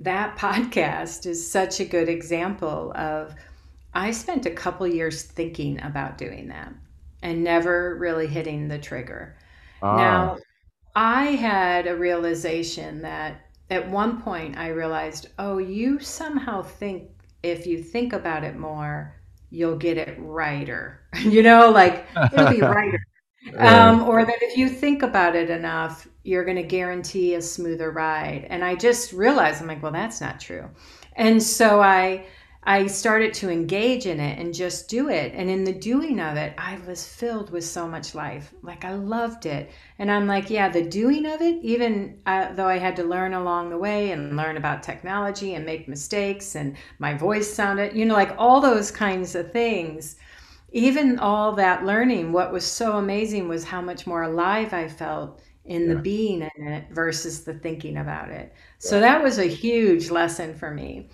that 0.00 0.36
podcast 0.38 1.24
is 1.24 1.50
such 1.50 1.80
a 1.80 1.86
good 1.86 2.10
example 2.10 2.92
of 2.94 3.34
I 3.94 4.10
spent 4.10 4.44
a 4.44 4.50
couple 4.50 4.86
years 4.86 5.22
thinking 5.22 5.82
about 5.82 6.18
doing 6.18 6.48
that 6.48 6.72
and 7.22 7.42
never 7.42 7.96
really 7.98 8.26
hitting 8.26 8.68
the 8.68 8.78
trigger. 8.78 9.36
Ah. 9.82 9.96
Now, 9.96 10.38
I 10.94 11.24
had 11.26 11.86
a 11.86 11.96
realization 11.96 13.02
that 13.02 13.46
at 13.70 13.88
one 13.88 14.20
point 14.20 14.58
I 14.58 14.68
realized, 14.68 15.28
oh, 15.38 15.58
you 15.58 15.98
somehow 15.98 16.62
think 16.62 17.08
if 17.42 17.66
you 17.66 17.82
think 17.82 18.12
about 18.12 18.44
it 18.44 18.56
more, 18.56 19.14
you'll 19.50 19.76
get 19.76 19.96
it 19.96 20.16
righter. 20.18 21.00
you 21.20 21.42
know, 21.42 21.70
like 21.70 22.06
it'll 22.32 22.50
be 22.50 22.60
righter. 22.60 23.00
Um, 23.56 24.02
or 24.02 24.24
that 24.24 24.40
if 24.40 24.56
you 24.56 24.68
think 24.68 25.02
about 25.02 25.34
it 25.34 25.50
enough, 25.50 26.06
you're 26.22 26.44
going 26.44 26.56
to 26.56 26.62
guarantee 26.62 27.34
a 27.34 27.42
smoother 27.42 27.90
ride. 27.90 28.46
And 28.48 28.64
I 28.64 28.76
just 28.76 29.12
realized, 29.12 29.60
I'm 29.60 29.66
like, 29.66 29.82
well, 29.82 29.90
that's 29.90 30.20
not 30.20 30.38
true. 30.38 30.70
And 31.16 31.42
so 31.42 31.80
I, 31.80 32.26
I 32.64 32.86
started 32.86 33.34
to 33.34 33.50
engage 33.50 34.06
in 34.06 34.20
it 34.20 34.38
and 34.38 34.54
just 34.54 34.88
do 34.88 35.08
it. 35.08 35.32
And 35.34 35.50
in 35.50 35.64
the 35.64 35.72
doing 35.72 36.20
of 36.20 36.36
it, 36.36 36.54
I 36.56 36.78
was 36.86 37.04
filled 37.04 37.50
with 37.50 37.64
so 37.64 37.88
much 37.88 38.14
life. 38.14 38.54
Like 38.62 38.84
I 38.84 38.94
loved 38.94 39.46
it. 39.46 39.72
And 39.98 40.08
I'm 40.08 40.28
like, 40.28 40.48
yeah, 40.48 40.68
the 40.68 40.82
doing 40.82 41.26
of 41.26 41.40
it, 41.40 41.58
even 41.62 42.20
uh, 42.24 42.52
though 42.52 42.68
I 42.68 42.78
had 42.78 42.94
to 42.96 43.04
learn 43.04 43.34
along 43.34 43.70
the 43.70 43.78
way 43.78 44.12
and 44.12 44.36
learn 44.36 44.56
about 44.56 44.84
technology 44.84 45.54
and 45.54 45.66
make 45.66 45.88
mistakes 45.88 46.54
and 46.54 46.76
my 47.00 47.14
voice 47.14 47.52
sounded, 47.52 47.96
you 47.96 48.04
know, 48.04 48.14
like 48.14 48.34
all 48.38 48.60
those 48.60 48.92
kinds 48.92 49.34
of 49.34 49.52
things. 49.52 50.16
Even 50.70 51.18
all 51.18 51.52
that 51.56 51.84
learning, 51.84 52.32
what 52.32 52.52
was 52.52 52.64
so 52.64 52.96
amazing 52.96 53.48
was 53.48 53.64
how 53.64 53.80
much 53.80 54.06
more 54.06 54.22
alive 54.22 54.72
I 54.72 54.88
felt 54.88 55.40
in 55.64 55.82
yeah. 55.82 55.94
the 55.94 56.00
being 56.00 56.48
in 56.56 56.68
it 56.68 56.84
versus 56.92 57.42
the 57.42 57.54
thinking 57.54 57.96
about 57.96 58.30
it. 58.30 58.54
So 58.78 59.00
that 59.00 59.22
was 59.22 59.38
a 59.38 59.44
huge 59.46 60.10
lesson 60.10 60.54
for 60.54 60.72
me. 60.72 61.08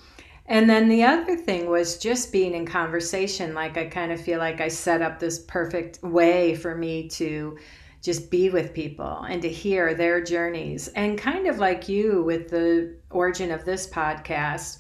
And 0.51 0.69
then 0.69 0.89
the 0.89 1.05
other 1.05 1.37
thing 1.37 1.69
was 1.69 1.99
just 1.99 2.33
being 2.33 2.55
in 2.55 2.65
conversation. 2.65 3.53
Like, 3.53 3.77
I 3.77 3.85
kind 3.85 4.11
of 4.11 4.19
feel 4.19 4.39
like 4.39 4.63
I 4.63 4.69
set 4.69 5.03
up 5.03 5.19
this 5.19 5.41
perfect 5.41 6.03
way 6.03 6.55
for 6.55 6.75
me 6.75 7.07
to 7.11 7.59
just 8.03 8.31
be 8.31 8.49
with 8.49 8.73
people 8.73 9.27
and 9.29 9.43
to 9.43 9.49
hear 9.51 9.93
their 9.93 10.25
journeys. 10.25 10.89
And 10.89 11.19
kind 11.19 11.49
of 11.49 11.59
like 11.59 11.87
you 11.87 12.23
with 12.23 12.49
the 12.49 12.97
origin 13.11 13.51
of 13.51 13.67
this 13.67 13.87
podcast, 13.87 14.79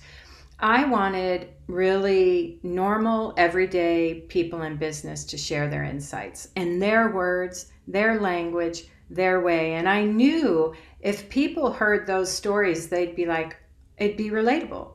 I 0.58 0.86
wanted 0.86 1.50
really 1.66 2.60
normal, 2.62 3.34
everyday 3.36 4.22
people 4.28 4.62
in 4.62 4.76
business 4.76 5.22
to 5.26 5.36
share 5.36 5.68
their 5.68 5.84
insights 5.84 6.48
and 6.56 6.80
their 6.80 7.10
words, 7.10 7.66
their 7.86 8.18
language, 8.18 8.84
their 9.10 9.42
way. 9.42 9.74
And 9.74 9.86
I 9.86 10.04
knew 10.04 10.74
if 11.00 11.28
people 11.28 11.72
heard 11.72 12.06
those 12.06 12.32
stories, 12.32 12.88
they'd 12.88 13.14
be 13.14 13.26
like, 13.26 13.58
it'd 13.98 14.16
be 14.16 14.30
relatable 14.30 14.92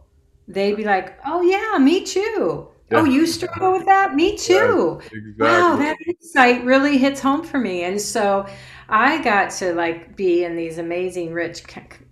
they'd 0.48 0.76
be 0.76 0.84
like, 0.84 1.20
"Oh 1.26 1.42
yeah, 1.42 1.78
me 1.78 2.04
too." 2.04 2.70
Yeah. 2.92 3.00
Oh, 3.00 3.06
you 3.06 3.26
struggle 3.26 3.72
with 3.72 3.86
that? 3.86 4.14
Me 4.14 4.38
too. 4.38 5.00
Exactly. 5.02 5.34
Wow, 5.40 5.78
that 5.78 5.98
insight 6.06 6.64
really 6.64 6.98
hits 6.98 7.22
home 7.22 7.44
for 7.44 7.58
me. 7.58 7.84
And 7.84 8.00
so 8.00 8.46
I 8.90 9.22
got 9.24 9.50
to 9.52 9.74
like 9.74 10.16
be 10.16 10.44
in 10.44 10.56
these 10.56 10.78
amazing, 10.78 11.34
rich 11.34 11.64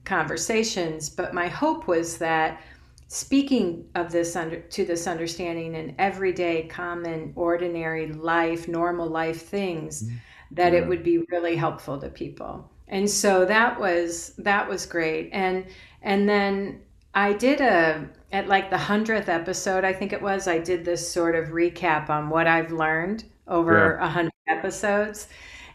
conversations. 0.05 1.09
But 1.09 1.33
my 1.33 1.47
hope 1.47 1.87
was 1.87 2.17
that 2.17 2.61
speaking 3.07 3.85
of 3.95 4.11
this 4.11 4.35
under 4.35 4.61
to 4.61 4.85
this 4.85 5.05
understanding 5.05 5.75
in 5.75 5.93
everyday, 5.99 6.67
common, 6.67 7.33
ordinary 7.35 8.07
life, 8.13 8.67
normal 8.67 9.07
life 9.07 9.41
things, 9.43 10.03
mm-hmm. 10.03 10.15
that 10.51 10.73
yeah. 10.73 10.79
it 10.79 10.87
would 10.87 11.03
be 11.03 11.19
really 11.29 11.55
helpful 11.55 11.99
to 11.99 12.09
people. 12.09 12.71
And 12.87 13.09
so 13.09 13.45
that 13.45 13.79
was 13.79 14.33
that 14.37 14.67
was 14.67 14.85
great. 14.85 15.29
And 15.33 15.65
and 16.01 16.27
then 16.27 16.81
I 17.13 17.33
did 17.33 17.61
a 17.61 18.09
at 18.31 18.47
like 18.47 18.69
the 18.69 18.77
hundredth 18.77 19.29
episode, 19.29 19.83
I 19.83 19.93
think 19.93 20.13
it 20.13 20.21
was. 20.21 20.47
I 20.47 20.59
did 20.59 20.85
this 20.85 21.09
sort 21.09 21.35
of 21.35 21.49
recap 21.49 22.09
on 22.09 22.29
what 22.29 22.47
I've 22.47 22.71
learned 22.71 23.25
over 23.47 23.95
a 23.95 24.03
yeah. 24.03 24.09
hundred 24.09 24.31
episodes, 24.47 25.27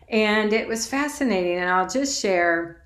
and 0.09 0.53
it 0.53 0.67
was 0.67 0.87
fascinating. 0.87 1.59
And 1.59 1.71
I'll 1.71 1.89
just 1.89 2.21
share 2.21 2.83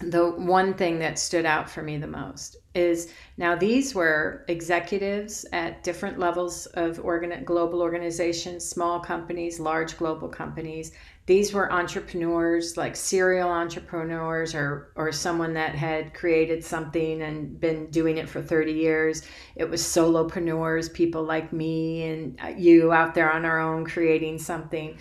the 0.00 0.30
one 0.30 0.74
thing 0.74 0.98
that 0.98 1.18
stood 1.18 1.46
out 1.46 1.70
for 1.70 1.82
me 1.82 1.96
the 1.96 2.06
most 2.06 2.56
is 2.74 3.12
now 3.36 3.54
these 3.54 3.94
were 3.94 4.44
executives 4.48 5.46
at 5.52 5.84
different 5.84 6.18
levels 6.18 6.66
of 6.74 6.98
organ- 7.04 7.44
global 7.44 7.80
organizations, 7.80 8.64
small 8.64 8.98
companies, 8.98 9.60
large 9.60 9.96
global 9.96 10.28
companies, 10.28 10.90
these 11.26 11.54
were 11.54 11.72
entrepreneurs 11.72 12.76
like 12.76 12.94
serial 12.94 13.48
entrepreneurs 13.48 14.54
or 14.54 14.92
or 14.94 15.10
someone 15.10 15.54
that 15.54 15.74
had 15.74 16.12
created 16.12 16.62
something 16.62 17.22
and 17.22 17.58
been 17.58 17.86
doing 17.90 18.18
it 18.18 18.28
for 18.28 18.42
30 18.42 18.72
years. 18.72 19.22
It 19.56 19.64
was 19.64 19.82
solopreneurs 19.82 20.92
people 20.92 21.24
like 21.24 21.52
me 21.52 22.02
and 22.02 22.38
you 22.58 22.92
out 22.92 23.14
there 23.14 23.32
on 23.32 23.46
our 23.46 23.58
own 23.58 23.86
creating 23.86 24.38
something. 24.38 24.98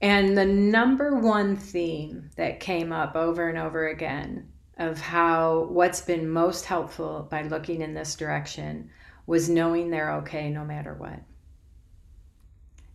And 0.00 0.36
the 0.36 0.46
number 0.46 1.16
one 1.16 1.56
theme 1.56 2.30
that 2.36 2.60
came 2.60 2.92
up 2.92 3.16
over 3.16 3.48
and 3.48 3.58
over 3.58 3.88
again 3.88 4.48
of 4.76 5.00
how 5.00 5.66
what's 5.70 6.00
been 6.00 6.28
most 6.28 6.64
helpful 6.64 7.26
by 7.30 7.42
looking 7.42 7.80
in 7.80 7.94
this 7.94 8.14
direction 8.14 8.90
was 9.26 9.48
knowing 9.48 9.90
they're 9.90 10.14
okay 10.14 10.50
no 10.50 10.64
matter 10.64 10.94
what 10.94 11.20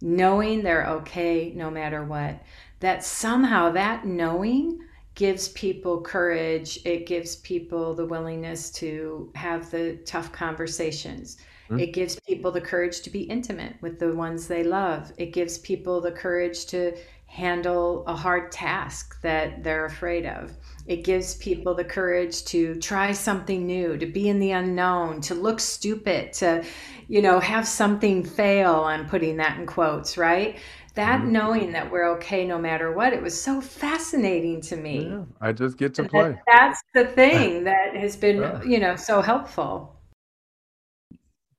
knowing 0.01 0.61
they're 0.61 0.87
okay 0.87 1.53
no 1.55 1.69
matter 1.69 2.03
what, 2.03 2.41
that 2.79 3.03
somehow 3.03 3.71
that 3.71 4.05
knowing 4.05 4.79
gives 5.15 5.49
people 5.49 5.99
courage. 6.01 6.79
It 6.85 7.05
gives 7.05 7.35
people 7.37 7.93
the 7.93 8.05
willingness 8.05 8.71
to 8.71 9.31
have 9.35 9.69
the 9.69 9.97
tough 10.05 10.31
conversations. 10.31 11.37
Mm-hmm. 11.69 11.79
It 11.79 11.93
gives 11.93 12.17
people 12.21 12.51
the 12.51 12.61
courage 12.61 13.01
to 13.01 13.09
be 13.09 13.23
intimate 13.23 13.75
with 13.81 13.99
the 13.99 14.15
ones 14.15 14.47
they 14.47 14.63
love. 14.63 15.11
It 15.17 15.33
gives 15.33 15.57
people 15.57 15.99
the 15.99 16.13
courage 16.13 16.65
to 16.67 16.95
handle 17.29 18.03
a 18.07 18.15
hard 18.15 18.51
task 18.51 19.21
that 19.21 19.63
they're 19.63 19.85
afraid 19.85 20.25
of. 20.25 20.51
It 20.87 21.03
gives 21.03 21.35
people 21.35 21.75
the 21.75 21.83
courage 21.83 22.43
to 22.45 22.75
try 22.75 23.11
something 23.11 23.67
new, 23.67 23.97
to 23.97 24.07
be 24.07 24.29
in 24.29 24.39
the 24.39 24.51
unknown, 24.51 25.21
to 25.21 25.35
look 25.35 25.59
stupid, 25.59 26.33
to, 26.33 26.65
you 27.07 27.21
know, 27.21 27.39
have 27.39 27.67
something 27.67 28.25
fail. 28.25 28.83
I'm 28.83 29.07
putting 29.07 29.37
that 29.37 29.59
in 29.59 29.67
quotes, 29.67 30.17
right? 30.17 30.57
That 30.95 31.21
mm-hmm. 31.21 31.31
knowing 31.31 31.71
that 31.73 31.91
we're 31.91 32.09
okay 32.15 32.47
no 32.47 32.57
matter 32.57 32.91
what, 32.91 33.13
it 33.13 33.21
was 33.21 33.39
so 33.39 33.61
fascinating 33.61 34.59
to 34.61 34.75
me. 34.75 35.05
Yeah, 35.05 35.23
I 35.39 35.51
just 35.51 35.77
get 35.77 35.93
to 35.95 36.05
play. 36.05 36.31
That, 36.31 36.43
that's 36.47 36.83
the 36.95 37.05
thing 37.05 37.63
that 37.65 37.95
has 37.95 38.15
been, 38.15 38.37
yeah. 38.37 38.63
you 38.63 38.79
know, 38.79 38.95
so 38.95 39.21
helpful. 39.21 39.95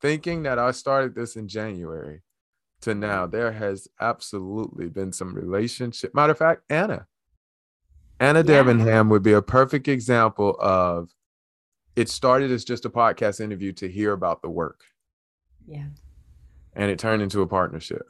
Thinking 0.01 0.43
that 0.43 0.59
I 0.59 0.73
started 0.73 1.15
this 1.15 1.37
in 1.37 1.47
January 1.47 2.23
to 2.83 2.95
now, 2.95 3.27
there 3.27 3.53
has 3.53 3.89
absolutely 4.01 4.89
been 4.89 5.13
some 5.13 5.35
relationship. 5.35 6.15
Matter 6.15 6.33
of 6.33 6.39
fact, 6.39 6.63
Anna, 6.71 7.07
Anna 8.19 8.41
yeah. 8.41 8.45
Debenham 8.45 9.09
would 9.11 9.23
be 9.23 9.33
a 9.33 9.43
perfect 9.43 9.89
example 9.89 10.57
of 10.61 11.11
it 11.97 12.09
started 12.09 12.51
as 12.51 12.65
just 12.65 12.85
a 12.85 12.91
podcast 12.91 13.41
interview 13.41 13.73
to 13.73 13.89
hear 13.89 14.13
about 14.13 14.43
the 14.43 14.51
work. 14.51 14.81
Yeah. 15.67 15.87
And 16.75 16.91
it 16.91 16.99
turned 16.99 17.23
into 17.23 17.43
a 17.43 17.47
partnership. 17.47 18.07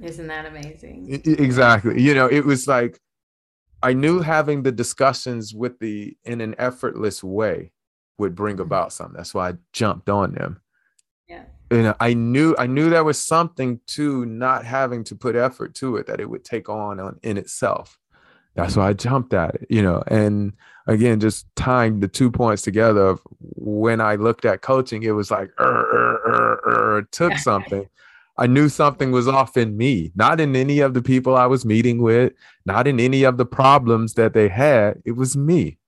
Isn't 0.00 0.28
that 0.28 0.46
amazing? 0.46 1.22
Exactly. 1.24 2.00
You 2.00 2.14
know, 2.14 2.26
it 2.26 2.44
was 2.44 2.68
like 2.68 3.00
I 3.82 3.92
knew 3.92 4.20
having 4.20 4.62
the 4.62 4.72
discussions 4.72 5.54
with 5.54 5.78
the 5.78 6.16
in 6.24 6.40
an 6.40 6.54
effortless 6.58 7.22
way 7.22 7.72
would 8.18 8.34
bring 8.34 8.56
mm-hmm. 8.56 8.62
about 8.62 8.92
something. 8.92 9.16
That's 9.16 9.34
why 9.34 9.50
I 9.50 9.54
jumped 9.72 10.08
on 10.08 10.34
them. 10.34 10.60
Yeah. 11.28 11.44
You 11.70 11.82
know, 11.82 11.94
I 12.00 12.14
knew 12.14 12.54
I 12.58 12.66
knew 12.66 12.88
there 12.88 13.04
was 13.04 13.22
something 13.22 13.80
to 13.88 14.24
not 14.24 14.64
having 14.64 15.04
to 15.04 15.14
put 15.14 15.36
effort 15.36 15.74
to 15.76 15.96
it 15.96 16.06
that 16.06 16.20
it 16.20 16.30
would 16.30 16.44
take 16.44 16.68
on, 16.68 16.98
on 16.98 17.18
in 17.22 17.36
itself 17.36 17.98
that's 18.58 18.76
why 18.76 18.88
I 18.88 18.92
jumped 18.92 19.34
at 19.34 19.54
it, 19.54 19.66
you 19.70 19.82
know. 19.82 20.02
And 20.08 20.52
again, 20.88 21.20
just 21.20 21.46
tying 21.54 22.00
the 22.00 22.08
two 22.08 22.28
points 22.28 22.62
together 22.62 23.06
of 23.06 23.20
when 23.38 24.00
I 24.00 24.16
looked 24.16 24.44
at 24.44 24.62
coaching, 24.62 25.04
it 25.04 25.12
was 25.12 25.30
like, 25.30 25.50
er, 25.60 25.64
er, 25.64 26.20
er, 26.26 26.96
er, 26.96 27.02
took 27.12 27.38
something. 27.38 27.88
I 28.36 28.48
knew 28.48 28.68
something 28.68 29.12
was 29.12 29.28
off 29.28 29.56
in 29.56 29.76
me, 29.76 30.10
not 30.16 30.40
in 30.40 30.56
any 30.56 30.80
of 30.80 30.94
the 30.94 31.02
people 31.02 31.36
I 31.36 31.46
was 31.46 31.64
meeting 31.64 32.02
with, 32.02 32.32
not 32.66 32.88
in 32.88 32.98
any 32.98 33.22
of 33.22 33.36
the 33.36 33.46
problems 33.46 34.14
that 34.14 34.32
they 34.32 34.48
had. 34.48 35.02
It 35.04 35.12
was 35.12 35.36
me. 35.36 35.78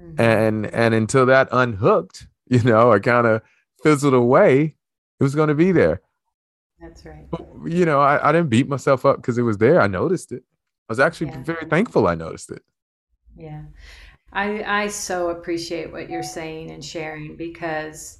Mm-hmm. 0.00 0.20
And 0.20 0.66
and 0.66 0.94
until 0.94 1.26
that 1.26 1.48
unhooked, 1.52 2.26
you 2.48 2.62
know, 2.64 2.92
i 2.92 2.98
kind 2.98 3.28
of 3.28 3.40
fizzled 3.84 4.14
away, 4.14 4.74
it 5.24 5.28
was 5.28 5.34
going 5.34 5.48
to 5.48 5.54
be 5.54 5.72
there. 5.72 6.02
That's 6.78 7.06
right. 7.06 7.26
But, 7.30 7.46
you 7.64 7.86
know, 7.86 8.00
I, 8.00 8.28
I 8.28 8.30
didn't 8.30 8.50
beat 8.50 8.68
myself 8.68 9.06
up 9.06 9.16
because 9.16 9.38
it 9.38 9.42
was 9.42 9.56
there. 9.56 9.80
I 9.80 9.86
noticed 9.86 10.32
it. 10.32 10.42
I 10.88 10.92
was 10.92 11.00
actually 11.00 11.28
yeah. 11.28 11.42
very 11.42 11.66
thankful 11.66 12.06
I 12.06 12.14
noticed 12.14 12.50
it. 12.50 12.62
Yeah. 13.34 13.62
I 14.34 14.82
I 14.82 14.88
so 14.88 15.30
appreciate 15.30 15.92
what 15.92 16.10
you're 16.10 16.22
saying 16.22 16.70
and 16.72 16.84
sharing 16.84 17.36
because 17.36 18.18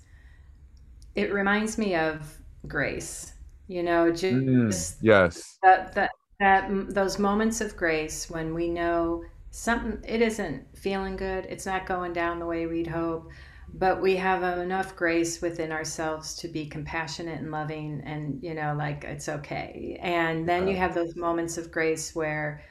it 1.14 1.30
reminds 1.32 1.76
me 1.76 1.94
of 1.94 2.38
grace. 2.66 3.34
You 3.68 3.82
know, 3.82 4.10
just 4.10 4.34
mm, 4.34 4.96
yes. 5.02 5.58
That, 5.62 5.94
that 5.94 6.10
that 6.40 6.70
those 6.94 7.18
moments 7.18 7.60
of 7.60 7.76
grace 7.76 8.30
when 8.30 8.54
we 8.54 8.68
know 8.70 9.24
something 9.50 10.00
it 10.08 10.22
isn't 10.22 10.64
feeling 10.74 11.16
good, 11.16 11.46
it's 11.50 11.66
not 11.66 11.84
going 11.84 12.14
down 12.14 12.38
the 12.38 12.46
way 12.46 12.66
we'd 12.66 12.86
hope, 12.86 13.30
but 13.76 14.00
we 14.00 14.14
have 14.16 14.42
enough 14.58 14.94
grace 14.94 15.42
within 15.42 15.72
ourselves 15.72 16.36
to 16.36 16.48
be 16.48 16.66
compassionate 16.66 17.40
and 17.40 17.50
loving 17.50 18.00
and 18.04 18.40
you 18.42 18.54
know 18.54 18.74
like 18.78 19.04
it's 19.04 19.28
okay. 19.28 19.98
And 20.00 20.48
then 20.48 20.68
you 20.68 20.76
have 20.76 20.94
those 20.94 21.16
moments 21.16 21.58
of 21.58 21.72
grace 21.72 22.14
where 22.14 22.62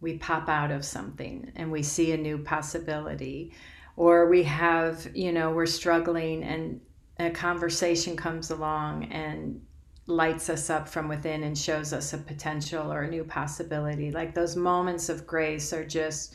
we 0.00 0.18
pop 0.18 0.48
out 0.48 0.70
of 0.70 0.84
something 0.84 1.50
and 1.56 1.70
we 1.72 1.82
see 1.82 2.12
a 2.12 2.16
new 2.16 2.38
possibility. 2.38 3.52
Or 3.96 4.28
we 4.28 4.44
have 4.44 5.08
you 5.14 5.32
know 5.32 5.50
we're 5.50 5.66
struggling 5.66 6.44
and 6.44 6.80
a 7.18 7.30
conversation 7.30 8.16
comes 8.16 8.50
along 8.52 9.06
and 9.06 9.60
lights 10.06 10.48
us 10.48 10.70
up 10.70 10.88
from 10.88 11.08
within 11.08 11.42
and 11.42 11.58
shows 11.58 11.92
us 11.92 12.12
a 12.12 12.18
potential 12.18 12.92
or 12.92 13.02
a 13.02 13.10
new 13.10 13.24
possibility. 13.24 14.12
Like 14.12 14.32
those 14.34 14.54
moments 14.54 15.08
of 15.08 15.26
grace 15.26 15.72
are 15.72 15.84
just 15.84 16.34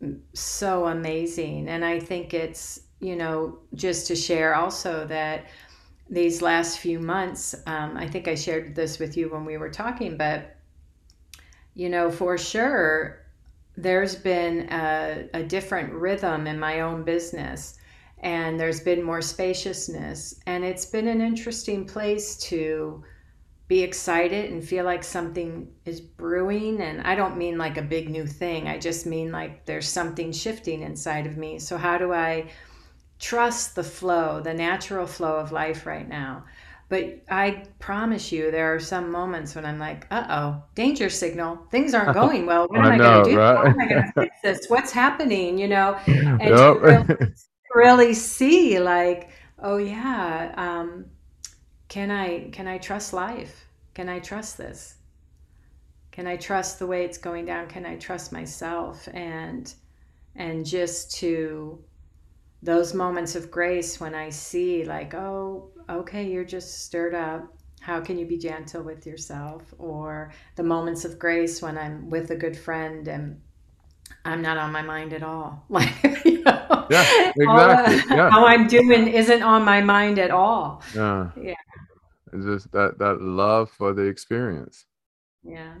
mm, 0.00 0.20
so 0.32 0.86
amazing. 0.86 1.68
And 1.68 1.84
i 1.84 1.98
think 1.98 2.34
it's 2.34 2.81
you 3.02 3.16
know, 3.16 3.58
just 3.74 4.06
to 4.06 4.16
share 4.16 4.54
also 4.54 5.04
that 5.08 5.46
these 6.08 6.40
last 6.40 6.78
few 6.78 7.00
months, 7.00 7.54
um, 7.66 7.96
I 7.96 8.06
think 8.06 8.28
I 8.28 8.36
shared 8.36 8.76
this 8.76 9.00
with 9.00 9.16
you 9.16 9.28
when 9.28 9.44
we 9.44 9.56
were 9.56 9.70
talking, 9.70 10.16
but, 10.16 10.56
you 11.74 11.88
know, 11.88 12.12
for 12.12 12.38
sure, 12.38 13.18
there's 13.76 14.14
been 14.14 14.68
a, 14.70 15.28
a 15.34 15.42
different 15.42 15.92
rhythm 15.92 16.46
in 16.46 16.60
my 16.60 16.82
own 16.82 17.02
business 17.02 17.76
and 18.20 18.60
there's 18.60 18.80
been 18.80 19.02
more 19.02 19.20
spaciousness. 19.20 20.38
And 20.46 20.64
it's 20.64 20.86
been 20.86 21.08
an 21.08 21.20
interesting 21.20 21.84
place 21.84 22.36
to 22.44 23.02
be 23.66 23.82
excited 23.82 24.52
and 24.52 24.62
feel 24.62 24.84
like 24.84 25.02
something 25.02 25.72
is 25.86 26.00
brewing. 26.00 26.80
And 26.82 27.00
I 27.00 27.16
don't 27.16 27.36
mean 27.36 27.58
like 27.58 27.78
a 27.78 27.82
big 27.82 28.10
new 28.10 28.26
thing, 28.26 28.68
I 28.68 28.78
just 28.78 29.06
mean 29.06 29.32
like 29.32 29.64
there's 29.64 29.88
something 29.88 30.30
shifting 30.30 30.82
inside 30.82 31.26
of 31.26 31.36
me. 31.36 31.58
So, 31.58 31.76
how 31.76 31.98
do 31.98 32.12
I 32.12 32.50
trust 33.22 33.74
the 33.74 33.84
flow, 33.84 34.40
the 34.42 34.52
natural 34.52 35.06
flow 35.06 35.36
of 35.36 35.52
life 35.52 35.86
right 35.86 36.06
now? 36.06 36.44
But 36.90 37.22
I 37.30 37.64
promise 37.78 38.30
you, 38.30 38.50
there 38.50 38.74
are 38.74 38.78
some 38.78 39.10
moments 39.10 39.54
when 39.54 39.64
I'm 39.64 39.78
like, 39.78 40.06
uh 40.10 40.26
oh, 40.28 40.62
danger 40.74 41.08
signal. 41.08 41.66
Things 41.70 41.94
aren't 41.94 42.12
going 42.22 42.44
well. 42.44 42.68
What 42.68 42.80
am 42.80 42.84
I, 42.84 42.94
I 42.96 42.98
going 42.98 43.24
to 43.24 43.30
do? 43.30 43.38
Right? 43.38 43.56
How 43.56 43.64
am 43.64 43.80
I 43.80 43.88
going 43.88 44.02
to 44.02 44.12
fix 44.12 44.36
this? 44.42 44.66
What's 44.68 44.92
happening? 44.92 45.56
You 45.56 45.68
know? 45.68 45.98
And 46.06 46.40
yep. 46.40 46.50
to 46.50 46.80
really, 46.80 47.26
really 47.74 48.14
see, 48.14 48.78
like, 48.78 49.30
oh, 49.58 49.78
yeah, 49.78 50.52
um, 50.58 51.06
can 51.88 52.10
I 52.10 52.50
can 52.50 52.66
I 52.66 52.76
trust 52.76 53.14
life? 53.14 53.66
Can 53.94 54.10
I 54.10 54.18
trust 54.18 54.58
this? 54.58 54.96
Can 56.10 56.26
I 56.26 56.36
trust 56.36 56.78
the 56.78 56.86
way 56.86 57.06
it's 57.06 57.16
going 57.16 57.46
down? 57.46 57.68
Can 57.68 57.86
I 57.86 57.96
trust 57.96 58.32
myself? 58.32 59.08
And 59.14 59.72
and 60.36 60.66
just 60.66 61.14
to 61.20 61.82
those 62.62 62.94
moments 62.94 63.34
of 63.34 63.50
grace 63.50 63.98
when 63.98 64.14
I 64.14 64.30
see 64.30 64.84
like, 64.84 65.14
oh, 65.14 65.70
okay, 65.88 66.30
you're 66.30 66.44
just 66.44 66.84
stirred 66.84 67.14
up. 67.14 67.52
How 67.80 68.00
can 68.00 68.16
you 68.16 68.26
be 68.26 68.38
gentle 68.38 68.82
with 68.82 69.06
yourself? 69.06 69.74
Or 69.78 70.32
the 70.54 70.62
moments 70.62 71.04
of 71.04 71.18
grace 71.18 71.60
when 71.60 71.76
I'm 71.76 72.08
with 72.08 72.30
a 72.30 72.36
good 72.36 72.56
friend 72.56 73.08
and 73.08 73.40
I'm 74.24 74.40
not 74.40 74.56
on 74.56 74.70
my 74.70 74.82
mind 74.82 75.12
at 75.12 75.22
all. 75.22 75.64
Like, 75.70 76.24
you 76.24 76.42
know, 76.44 76.86
yeah, 76.90 77.32
uh, 77.48 77.82
exactly. 77.84 78.16
yeah. 78.16 78.30
How 78.30 78.46
I'm 78.46 78.68
doing 78.68 79.08
isn't 79.08 79.42
on 79.42 79.64
my 79.64 79.80
mind 79.80 80.18
at 80.18 80.30
all. 80.30 80.82
Yeah. 80.94 81.30
Yeah. 81.40 81.54
It's 82.32 82.44
just 82.44 82.72
that 82.72 82.98
that 82.98 83.20
love 83.20 83.70
for 83.70 83.92
the 83.92 84.02
experience. 84.02 84.86
Yeah. 85.42 85.74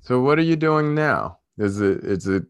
So 0.00 0.20
what 0.20 0.38
are 0.38 0.42
you 0.42 0.56
doing 0.56 0.94
now? 0.94 1.38
Is 1.58 1.80
it 1.80 2.04
is 2.04 2.26
it 2.26 2.44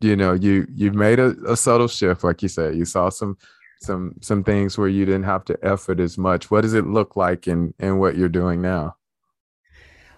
you 0.00 0.16
know 0.16 0.32
you 0.32 0.66
you've 0.74 0.94
made 0.94 1.18
a, 1.18 1.34
a 1.48 1.56
subtle 1.56 1.88
shift 1.88 2.24
like 2.24 2.42
you 2.42 2.48
said. 2.48 2.76
You 2.76 2.84
saw 2.84 3.08
some 3.08 3.36
some 3.80 4.14
some 4.20 4.42
things 4.42 4.78
where 4.78 4.88
you 4.88 5.04
didn't 5.04 5.24
have 5.24 5.44
to 5.46 5.58
effort 5.62 6.00
as 6.00 6.18
much. 6.18 6.50
What 6.50 6.62
does 6.62 6.74
it 6.74 6.86
look 6.86 7.16
like 7.16 7.46
in 7.48 7.74
in 7.78 7.98
what 7.98 8.16
you're 8.16 8.28
doing 8.28 8.60
now? 8.60 8.96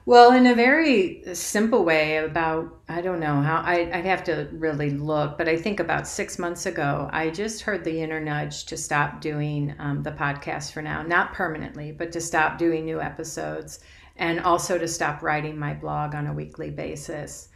Well 0.07 0.33
in 0.33 0.47
a 0.47 0.55
very 0.55 1.23
simple 1.35 1.85
way 1.85 2.17
about 2.17 2.81
i 2.88 3.03
don't 3.03 3.21
know 3.21 3.43
how 3.43 3.61
I, 3.61 3.91
i'd 3.93 4.07
have 4.07 4.25
to 4.25 4.49
really 4.53 4.88
look 4.88 5.37
but 5.37 5.51
i 5.51 5.57
think 5.57 5.81
about 5.81 6.09
six 6.09 6.38
months 6.38 6.64
ago 6.64 7.11
i 7.12 7.29
just 7.29 7.61
heard 7.61 7.85
the 7.85 8.01
inner 8.01 8.19
nudge 8.19 8.64
to 8.67 8.79
stop 8.79 9.21
doing 9.21 9.75
um, 9.79 10.03
the 10.03 10.12
podcast 10.12 10.73
for 10.73 10.81
now. 10.81 11.03
Not 11.03 11.35
permanently 11.35 11.93
but 11.93 12.11
to 12.12 12.23
stop 12.23 12.57
doing 12.57 12.87
new 12.87 13.03
episodes 13.03 13.81
and 14.17 14.41
also 14.41 14.79
to 14.79 14.88
stop 14.88 15.23
writing 15.23 15.59
my 15.59 15.75
blog 15.75 16.14
on 16.14 16.27
a 16.27 16.33
weekly 16.33 16.71
basis. 16.71 17.51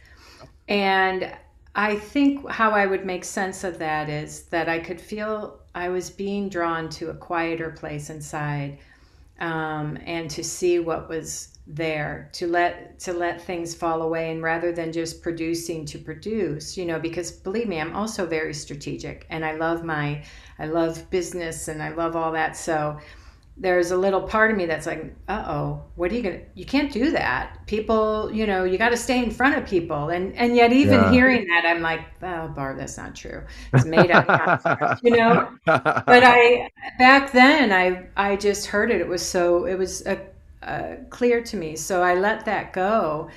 And 0.67 1.31
I 1.75 1.95
think 1.95 2.47
how 2.49 2.71
I 2.71 2.85
would 2.85 3.05
make 3.05 3.23
sense 3.23 3.63
of 3.63 3.79
that 3.79 4.09
is 4.09 4.43
that 4.45 4.69
I 4.69 4.79
could 4.79 5.01
feel 5.01 5.59
I 5.73 5.89
was 5.89 6.09
being 6.09 6.49
drawn 6.49 6.89
to 6.91 7.09
a 7.09 7.15
quieter 7.15 7.71
place 7.71 8.09
inside 8.09 8.77
um, 9.39 9.97
and 10.05 10.29
to 10.31 10.43
see 10.43 10.79
what 10.79 11.09
was 11.09 11.53
there 11.65 12.29
to 12.33 12.45
let 12.45 12.99
to 12.99 13.13
let 13.13 13.41
things 13.41 13.73
fall 13.73 14.01
away 14.01 14.31
and 14.31 14.43
rather 14.43 14.73
than 14.73 14.91
just 14.91 15.23
producing 15.23 15.85
to 15.85 15.97
produce 15.97 16.75
you 16.75 16.85
know 16.85 16.99
because 16.99 17.31
believe 17.31 17.69
me 17.69 17.79
i'm 17.79 17.95
also 17.95 18.25
very 18.25 18.53
strategic 18.53 19.25
and 19.29 19.45
i 19.45 19.53
love 19.53 19.81
my 19.81 20.21
i 20.59 20.65
love 20.65 21.09
business 21.09 21.69
and 21.69 21.81
i 21.81 21.87
love 21.87 22.17
all 22.17 22.33
that 22.33 22.57
so 22.57 22.99
there's 23.55 23.91
a 23.91 23.97
little 23.97 24.21
part 24.21 24.49
of 24.49 24.57
me 24.57 24.65
that's 24.65 24.87
like, 24.87 25.15
uh 25.27 25.45
oh, 25.47 25.83
what 25.95 26.11
are 26.11 26.15
you 26.15 26.23
gonna? 26.23 26.41
You 26.55 26.65
can't 26.65 26.91
do 26.91 27.11
that. 27.11 27.65
People, 27.67 28.31
you 28.33 28.47
know, 28.47 28.63
you 28.63 28.77
got 28.77 28.89
to 28.89 28.97
stay 28.97 29.23
in 29.23 29.29
front 29.29 29.55
of 29.55 29.67
people, 29.67 30.09
and 30.09 30.33
and 30.35 30.55
yet 30.55 30.73
even 30.73 30.99
yeah. 30.99 31.11
hearing 31.11 31.45
that, 31.47 31.65
I'm 31.65 31.81
like, 31.81 32.01
oh, 32.23 32.47
Barb, 32.47 32.77
that's 32.77 32.97
not 32.97 33.15
true. 33.15 33.43
It's 33.73 33.85
made 33.85 34.09
up, 34.11 34.99
you 35.03 35.11
know. 35.11 35.49
But 35.65 36.23
I 36.23 36.69
back 36.97 37.31
then, 37.31 37.71
I 37.71 38.07
I 38.17 38.35
just 38.37 38.65
heard 38.67 38.89
it. 38.89 39.01
It 39.01 39.07
was 39.07 39.21
so 39.21 39.65
it 39.65 39.77
was 39.77 40.05
a, 40.07 40.19
a 40.63 40.97
clear 41.09 41.41
to 41.43 41.55
me, 41.55 41.75
so 41.75 42.01
I 42.01 42.15
let 42.15 42.45
that 42.45 42.73
go 42.73 43.29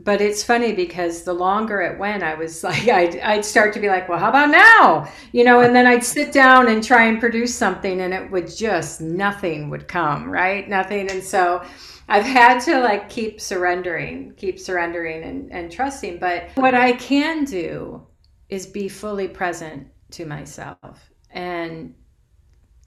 but 0.00 0.20
it's 0.20 0.42
funny 0.42 0.72
because 0.72 1.22
the 1.22 1.32
longer 1.32 1.80
it 1.80 1.98
went 1.98 2.22
i 2.22 2.34
was 2.34 2.64
like 2.70 2.88
I'd, 2.88 3.18
I'd 3.20 3.44
start 3.44 3.72
to 3.74 3.80
be 3.80 3.88
like 3.88 4.08
well 4.08 4.18
how 4.18 4.28
about 4.28 4.50
now? 4.50 5.08
You 5.32 5.44
know 5.44 5.60
and 5.60 5.74
then 5.74 5.86
i'd 5.86 6.04
sit 6.04 6.32
down 6.32 6.68
and 6.68 6.82
try 6.82 7.04
and 7.04 7.20
produce 7.20 7.54
something 7.54 8.00
and 8.00 8.12
it 8.12 8.30
would 8.30 8.54
just 8.54 9.00
nothing 9.00 9.70
would 9.70 9.88
come 9.88 10.30
right? 10.30 10.68
Nothing. 10.68 11.10
And 11.10 11.22
so 11.22 11.64
i've 12.08 12.24
had 12.24 12.58
to 12.60 12.80
like 12.80 13.08
keep 13.08 13.40
surrendering 13.40 14.34
keep 14.36 14.58
surrendering 14.58 15.22
and, 15.22 15.52
and 15.52 15.72
trusting. 15.72 16.18
But 16.18 16.48
what 16.54 16.74
i 16.74 16.92
can 16.92 17.44
do 17.44 18.06
is 18.48 18.66
be 18.66 18.88
fully 18.88 19.28
present 19.28 19.88
to 20.10 20.26
myself 20.26 21.10
and 21.30 21.94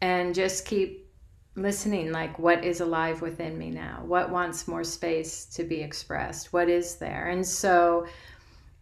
and 0.01 0.35
just 0.35 0.65
keep 0.65 1.06
listening 1.57 2.11
like 2.11 2.39
what 2.39 2.63
is 2.63 2.79
alive 2.79 3.21
within 3.21 3.57
me 3.57 3.69
now? 3.69 4.03
What 4.05 4.29
wants 4.29 4.67
more 4.67 4.83
space 4.83 5.45
to 5.55 5.63
be 5.63 5.81
expressed? 5.81 6.53
What 6.53 6.69
is 6.69 6.95
there? 6.95 7.27
And 7.27 7.45
so 7.45 8.07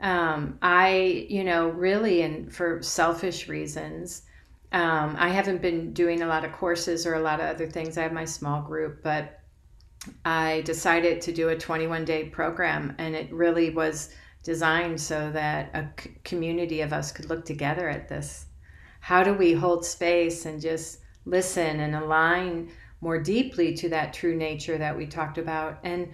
um, 0.02 0.60
i 0.62 1.26
you 1.30 1.46
know 1.46 1.70
really 1.70 2.22
and 2.22 2.54
for 2.54 2.82
selfish 2.84 3.48
reasons 3.48 4.24
um, 4.74 5.16
i 5.18 5.30
haven't 5.30 5.62
been 5.62 5.94
doing 5.94 6.22
a 6.22 6.28
lot 6.28 6.44
of 6.44 6.52
courses 6.52 7.08
or 7.08 7.14
a 7.14 7.22
lot 7.22 7.40
of 7.40 7.46
other 7.46 7.66
things. 7.66 7.98
I 7.98 8.04
have 8.04 8.12
my 8.12 8.26
small 8.26 8.62
group 8.62 9.02
but 9.02 9.40
i 10.26 10.62
decided 10.66 11.22
to 11.22 11.32
do 11.32 11.48
a 11.50 11.58
21 11.58 12.04
day 12.04 12.26
program 12.26 12.94
and 12.98 13.16
it 13.16 13.32
really 13.32 13.70
was 13.70 14.10
designed 14.46 15.02
so 15.02 15.32
that 15.32 15.72
a 15.74 15.90
community 16.24 16.82
of 16.82 16.94
us 16.94 17.12
could 17.12 17.30
look 17.30 17.44
together 17.46 17.90
at 17.90 18.08
this. 18.08 18.46
How 19.00 19.24
do 19.24 19.34
we 19.34 19.54
hold 19.54 19.84
space 19.84 20.46
and 20.46 20.62
just 20.62 21.00
listen 21.26 21.80
and 21.80 21.96
align 21.96 22.72
more 23.02 23.20
deeply 23.20 23.74
to 23.76 23.90
that 23.90 24.14
true 24.14 24.36
nature 24.36 24.78
that 24.78 24.96
we 24.96 25.06
talked 25.06 25.38
about. 25.38 25.80
And 25.84 26.14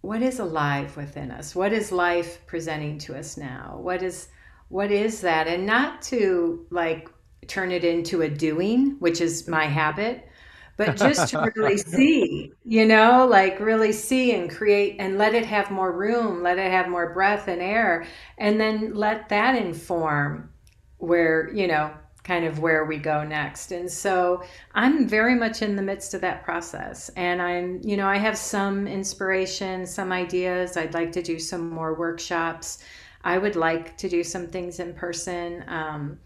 what 0.00 0.22
is 0.22 0.38
alive 0.38 0.96
within 0.96 1.30
us? 1.30 1.54
What 1.54 1.72
is 1.72 1.92
life 1.92 2.44
presenting 2.46 2.98
to 3.00 3.16
us 3.16 3.36
now? 3.36 3.78
What 3.80 4.02
is 4.02 4.28
what 4.68 4.90
is 4.90 5.22
that? 5.22 5.46
And 5.48 5.64
not 5.64 6.02
to 6.02 6.66
like 6.70 7.08
turn 7.46 7.72
it 7.72 7.84
into 7.84 8.22
a 8.22 8.28
doing 8.28 8.96
which 8.98 9.20
is 9.20 9.48
my 9.48 9.64
habit 9.64 10.28
but 10.76 10.96
just 10.96 11.28
to 11.30 11.52
really 11.56 11.76
see 11.76 12.52
you 12.64 12.86
know 12.86 13.26
like 13.26 13.58
really 13.58 13.92
see 13.92 14.34
and 14.34 14.50
create 14.50 14.96
and 14.98 15.18
let 15.18 15.34
it 15.34 15.44
have 15.44 15.70
more 15.70 15.92
room 15.92 16.42
let 16.42 16.58
it 16.58 16.70
have 16.70 16.88
more 16.88 17.12
breath 17.12 17.48
and 17.48 17.60
air 17.60 18.06
and 18.36 18.60
then 18.60 18.94
let 18.94 19.28
that 19.30 19.56
inform 19.56 20.50
where 20.98 21.50
you 21.54 21.66
know 21.66 21.90
kind 22.28 22.44
of 22.44 22.58
where 22.58 22.84
we 22.84 22.98
go 22.98 23.24
next. 23.24 23.72
And 23.72 23.90
so 23.90 24.44
I'm 24.74 25.08
very 25.08 25.34
much 25.34 25.62
in 25.62 25.76
the 25.76 25.82
midst 25.82 26.12
of 26.12 26.20
that 26.20 26.44
process. 26.44 27.08
And 27.16 27.40
I'm, 27.40 27.80
you 27.82 27.96
know, 27.96 28.06
I 28.06 28.18
have 28.18 28.36
some 28.36 28.86
inspiration, 28.86 29.86
some 29.86 30.12
ideas. 30.12 30.76
I'd 30.76 30.92
like 30.92 31.10
to 31.12 31.22
do 31.22 31.38
some 31.38 31.70
more 31.70 31.94
workshops. 31.94 32.84
I 33.24 33.38
would 33.38 33.56
like 33.56 33.96
to 33.96 34.10
do 34.10 34.22
some 34.22 34.46
things 34.46 34.78
in 34.78 34.92
person. 34.92 35.64
Um, 35.68 36.18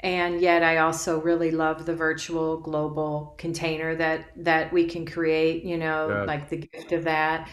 and 0.00 0.38
yet 0.38 0.62
I 0.62 0.76
also 0.76 1.20
really 1.22 1.50
love 1.50 1.86
the 1.86 1.96
virtual 1.96 2.58
global 2.58 3.34
container 3.38 3.96
that 3.96 4.30
that 4.44 4.70
we 4.70 4.84
can 4.84 5.06
create, 5.06 5.64
you 5.64 5.78
know, 5.78 6.10
yeah. 6.10 6.22
like 6.22 6.50
the 6.50 6.58
gift 6.58 6.92
of 6.92 7.04
that. 7.04 7.48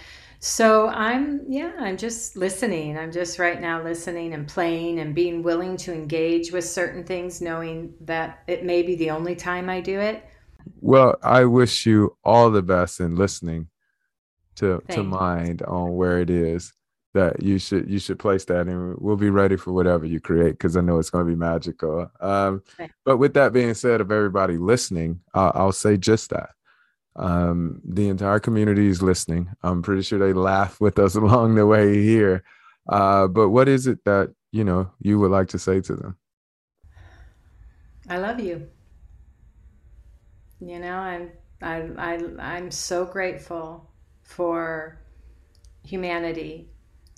So 0.46 0.90
I'm, 0.90 1.42
yeah, 1.48 1.72
I'm 1.80 1.98
just 1.98 2.38
listening. 2.38 3.00
I'm 3.00 3.12
just 3.12 3.40
right 3.40 3.60
now 3.60 3.82
listening 3.82 4.36
and 4.36 4.48
playing 4.48 5.00
and 5.00 5.16
being 5.16 5.42
willing 5.42 5.76
to 5.78 5.92
engage 5.92 6.52
with 6.52 6.64
certain 6.66 7.04
things, 7.04 7.42
knowing 7.42 7.96
that 8.02 8.44
it 8.46 8.64
may 8.64 8.84
be 8.84 8.96
the 8.96 9.10
only 9.10 9.36
time 9.36 9.72
I 9.72 9.82
do 9.82 10.00
it. 10.00 10.24
Well, 10.82 11.16
I 11.24 11.46
wish 11.46 11.88
you 11.88 12.16
all 12.24 12.52
the 12.52 12.62
best 12.62 13.00
in 13.00 13.16
listening 13.16 13.70
to 14.58 14.84
Thank 14.88 14.90
to 14.92 15.04
mind 15.04 15.64
on 15.64 15.96
where 15.96 16.20
it 16.20 16.30
is 16.30 16.74
that 17.16 17.42
you 17.42 17.58
should 17.58 17.90
you 17.90 17.98
should 17.98 18.20
place 18.20 18.46
that 18.46 18.68
and 18.68 18.96
we'll 19.00 19.16
be 19.16 19.32
ready 19.32 19.56
for 19.56 19.74
whatever 19.74 20.06
you 20.06 20.20
create 20.20 20.52
because 20.52 20.78
i 20.78 20.82
know 20.82 21.00
it's 21.00 21.10
going 21.10 21.26
to 21.26 21.30
be 21.32 21.36
magical 21.36 22.12
um, 22.20 22.62
but 23.06 23.18
with 23.18 23.34
that 23.34 23.54
being 23.54 23.74
said 23.74 24.02
of 24.02 24.12
everybody 24.12 24.58
listening 24.58 25.22
uh, 25.34 25.52
i'll 25.56 25.72
say 25.72 25.96
just 25.96 26.30
that 26.30 26.50
um, 27.16 27.82
the 27.84 28.10
entire 28.10 28.40
community 28.40 28.88
is 28.88 29.02
listening. 29.02 29.50
I'm 29.64 29.82
pretty 29.82 30.02
sure 30.02 30.20
they 30.20 30.34
laugh 30.34 30.82
with 30.82 31.00
us 31.00 31.16
along 31.16 31.56
the 31.56 31.66
way 31.66 32.02
here. 32.04 32.44
Uh, 32.88 33.28
but 33.28 33.50
what 33.50 33.68
is 33.68 33.88
it 33.88 34.04
that 34.06 34.34
you 34.52 34.64
know 34.64 34.92
you 35.00 35.20
would 35.20 35.32
like 35.32 35.48
to 35.50 35.60
say 35.60 35.82
to 35.82 35.96
them? 35.96 36.18
I 38.08 38.18
love 38.18 38.40
you. 38.40 38.68
You 40.60 40.80
know, 40.80 40.96
I'm 40.96 41.32
I, 41.62 41.90
I 41.98 42.20
I'm 42.40 42.72
so 42.72 43.06
grateful 43.06 43.90
for 44.24 45.02
humanity 45.84 46.70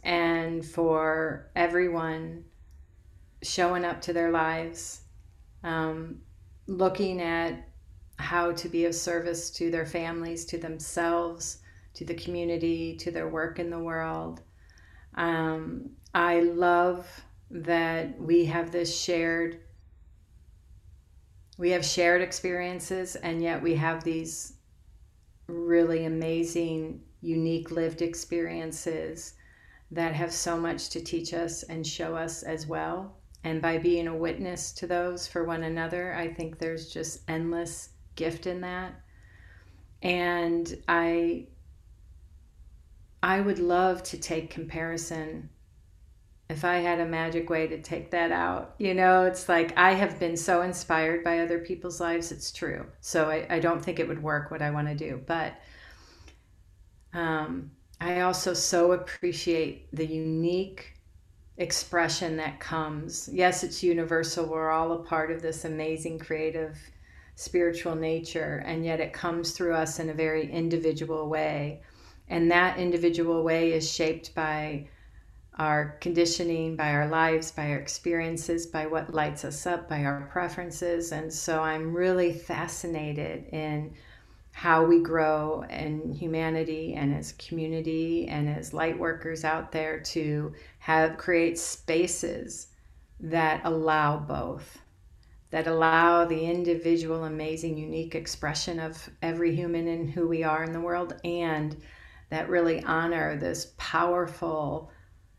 and 0.04 0.66
for 0.66 1.50
everyone 1.56 2.46
showing 3.44 3.86
up 3.86 4.02
to 4.02 4.14
their 4.14 4.32
lives, 4.32 5.02
um, 5.64 6.20
looking 6.68 7.22
at 7.22 7.68
how 8.20 8.52
to 8.52 8.70
be 8.70 8.86
of 8.86 8.96
service 8.96 9.50
to 9.52 9.70
their 9.72 9.86
families, 9.86 10.46
to 10.46 10.58
themselves, 10.58 11.60
to 11.94 12.06
the 12.06 12.16
community, 12.16 12.96
to 12.98 13.12
their 13.12 13.30
work 13.30 13.60
in 13.60 13.70
the 13.70 13.80
world. 13.80 14.42
Um, 15.16 15.92
I 16.14 16.42
love 16.42 17.08
that 17.50 18.20
we 18.20 18.46
have 18.46 18.72
this 18.72 19.00
shared 19.00 19.60
we 21.58 21.72
have 21.72 21.84
shared 21.84 22.22
experiences 22.22 23.16
and 23.16 23.42
yet 23.42 23.64
we 23.64 23.74
have 23.74 24.04
these 24.04 24.54
really 25.48 26.06
amazing 26.06 27.02
unique 27.22 27.72
lived 27.72 28.04
experiences 28.04 29.34
that 29.90 30.14
have 30.14 30.32
so 30.32 30.56
much 30.58 30.90
to 30.90 31.02
teach 31.02 31.34
us 31.34 31.64
and 31.64 31.88
show 31.88 32.16
us 32.16 32.44
as 32.44 32.68
well 32.68 33.18
and 33.44 33.62
by 33.62 33.78
being 33.78 34.08
a 34.08 34.16
witness 34.16 34.72
to 34.74 34.86
those 34.86 35.26
for 35.26 35.46
one 35.46 35.64
another 35.64 36.14
i 36.14 36.28
think 36.28 36.60
there's 36.60 36.94
just 36.94 37.22
endless 37.28 37.90
gift 38.18 38.46
in 38.46 38.62
that 38.62 38.94
and 40.02 40.78
i 40.90 41.46
i 43.24 43.40
would 43.40 43.60
love 43.60 44.04
to 44.04 44.18
take 44.18 44.50
comparison 44.50 45.50
if 46.50 46.64
I 46.64 46.78
had 46.78 47.00
a 47.00 47.06
magic 47.06 47.50
way 47.50 47.68
to 47.68 47.82
take 47.82 48.12
that 48.12 48.32
out, 48.32 48.76
you 48.78 48.94
know, 48.94 49.24
it's 49.24 49.50
like 49.50 49.78
I 49.78 49.94
have 49.94 50.18
been 50.18 50.38
so 50.38 50.62
inspired 50.62 51.24
by 51.24 51.40
other 51.40 51.60
people's 51.60 52.00
lives. 52.00 52.32
It's 52.32 52.52
true. 52.52 52.86
So 53.02 53.30
I, 53.30 53.46
I 53.50 53.60
don't 53.60 53.84
think 53.84 54.00
it 54.00 54.08
would 54.08 54.24
work 54.24 54.50
what 54.50 54.62
I 54.62 54.72
want 54.72 54.88
to 54.88 54.96
do. 54.96 55.22
But 55.26 55.56
um, 57.14 57.72
I 58.00 58.22
also 58.22 58.54
so 58.54 58.94
appreciate 58.94 59.94
the 59.94 60.06
unique 60.06 60.94
expression 61.58 62.38
that 62.38 62.62
comes. 62.62 63.30
Yes, 63.32 63.64
it's 63.66 63.84
universal. 63.84 64.46
We're 64.46 64.70
all 64.70 64.94
a 64.94 65.04
part 65.04 65.32
of 65.32 65.42
this 65.42 65.66
amazing 65.66 66.20
creative 66.20 66.78
spiritual 67.38 67.94
nature, 67.96 68.64
and 68.66 68.84
yet 68.84 69.00
it 69.00 69.14
comes 69.14 69.52
through 69.52 69.76
us 69.76 70.00
in 70.00 70.10
a 70.10 70.14
very 70.14 70.52
individual 70.52 71.30
way. 71.30 71.84
And 72.30 72.50
that 72.50 72.80
individual 72.80 73.44
way 73.44 73.74
is 73.74 73.90
shaped 73.90 74.34
by 74.34 74.88
our 75.60 75.98
conditioning, 76.02 76.76
by 76.76 76.94
our 76.94 77.08
lives, 77.08 77.52
by 77.52 77.70
our 77.70 77.78
experiences, 77.78 78.66
by 78.66 78.88
what 78.88 79.14
lights 79.14 79.46
us 79.46 79.68
up, 79.68 79.88
by 79.88 80.04
our 80.04 80.28
preferences. 80.32 81.12
And 81.12 81.32
so 81.32 81.62
I'm 81.62 81.94
really 81.94 82.34
fascinated 82.34 83.46
in 83.54 83.94
how 84.52 84.84
we 84.84 85.00
grow 85.04 85.64
in 85.70 86.12
humanity 86.14 86.96
and 86.96 87.14
as 87.14 87.34
community 87.34 88.28
and 88.30 88.50
as 88.50 88.74
light 88.74 88.98
workers 88.98 89.44
out 89.44 89.72
there 89.72 90.00
to 90.00 90.52
have 90.80 91.18
create 91.18 91.60
spaces 91.60 92.70
that 93.20 93.62
allow 93.64 94.18
both 94.18 94.80
that 95.50 95.68
allow 95.68 96.26
the 96.26 96.46
individual 96.46 97.24
amazing 97.24 97.78
unique 97.78 98.16
expression 98.16 98.80
of 98.80 99.10
every 99.22 99.56
human 99.56 99.88
and 99.88 100.10
who 100.10 100.28
we 100.28 100.44
are 100.44 100.64
in 100.64 100.74
the 100.74 100.82
world 100.82 101.20
and 101.24 101.82
that 102.30 102.50
really 102.50 102.84
honor 102.84 103.38
this 103.38 103.74
powerful 103.78 104.92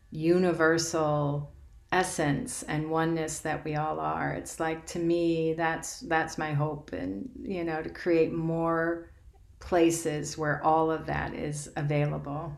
universal 0.09 1.53
essence 1.91 2.63
and 2.63 2.89
oneness 2.89 3.39
that 3.39 3.63
we 3.63 3.75
all 3.75 3.99
are. 3.99 4.33
It's 4.33 4.59
like 4.59 4.85
to 4.87 4.99
me 4.99 5.53
that's 5.53 6.01
that's 6.01 6.37
my 6.37 6.53
hope 6.53 6.93
and 6.93 7.29
you 7.41 7.63
know 7.63 7.81
to 7.81 7.89
create 7.89 8.33
more 8.33 9.11
places 9.59 10.37
where 10.37 10.63
all 10.63 10.89
of 10.89 11.05
that 11.07 11.33
is 11.33 11.69
available. 11.75 12.55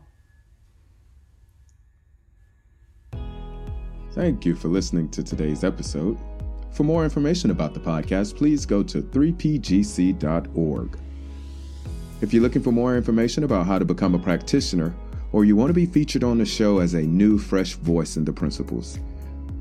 Thank 4.12 4.44
you 4.44 4.54
for 4.54 4.68
listening 4.68 5.08
to 5.10 5.22
today's 5.22 5.64
episode 5.64 6.18
for 6.72 6.84
more 6.84 7.04
information 7.04 7.50
about 7.50 7.74
the 7.74 7.80
podcast 7.80 8.36
please 8.36 8.66
go 8.66 8.82
to 8.82 9.02
3pgc.org 9.02 10.98
if 12.22 12.32
you're 12.32 12.42
looking 12.42 12.62
for 12.62 12.72
more 12.72 12.96
information 12.96 13.42
about 13.42 13.66
how 13.66 13.78
to 13.78 13.84
become 13.84 14.14
a 14.14 14.18
practitioner 14.18 14.94
or 15.32 15.44
you 15.44 15.56
want 15.56 15.70
to 15.70 15.74
be 15.74 15.86
featured 15.86 16.22
on 16.22 16.38
the 16.38 16.44
show 16.44 16.78
as 16.78 16.94
a 16.94 17.02
new, 17.02 17.38
fresh 17.38 17.72
voice 17.74 18.16
in 18.16 18.24
the 18.24 18.32
principles, 18.32 18.98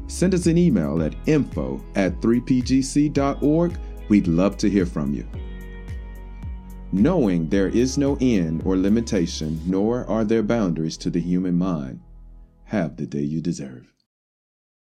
send 0.08 0.34
us 0.36 0.46
an 0.46 0.58
email 0.58 1.02
at 1.02 1.16
info 1.26 1.84
at 1.96 2.20
3pgc.org. 2.22 3.78
We'd 4.10 4.28
love 4.28 4.58
to 4.58 4.70
hear 4.70 4.86
from 4.86 5.14
you. 5.14 5.26
Knowing 6.92 7.48
there 7.48 7.70
is 7.70 7.98
no 7.98 8.18
end 8.20 8.62
or 8.66 8.76
limitation, 8.76 9.60
nor 9.66 10.06
are 10.10 10.26
there 10.26 10.44
boundaries 10.44 10.98
to 10.98 11.10
the 11.10 11.22
human 11.22 11.58
mind, 11.58 12.02
have 12.66 12.98
the 12.98 13.06
day 13.06 13.22
you 13.22 13.42
deserve. 13.42 13.92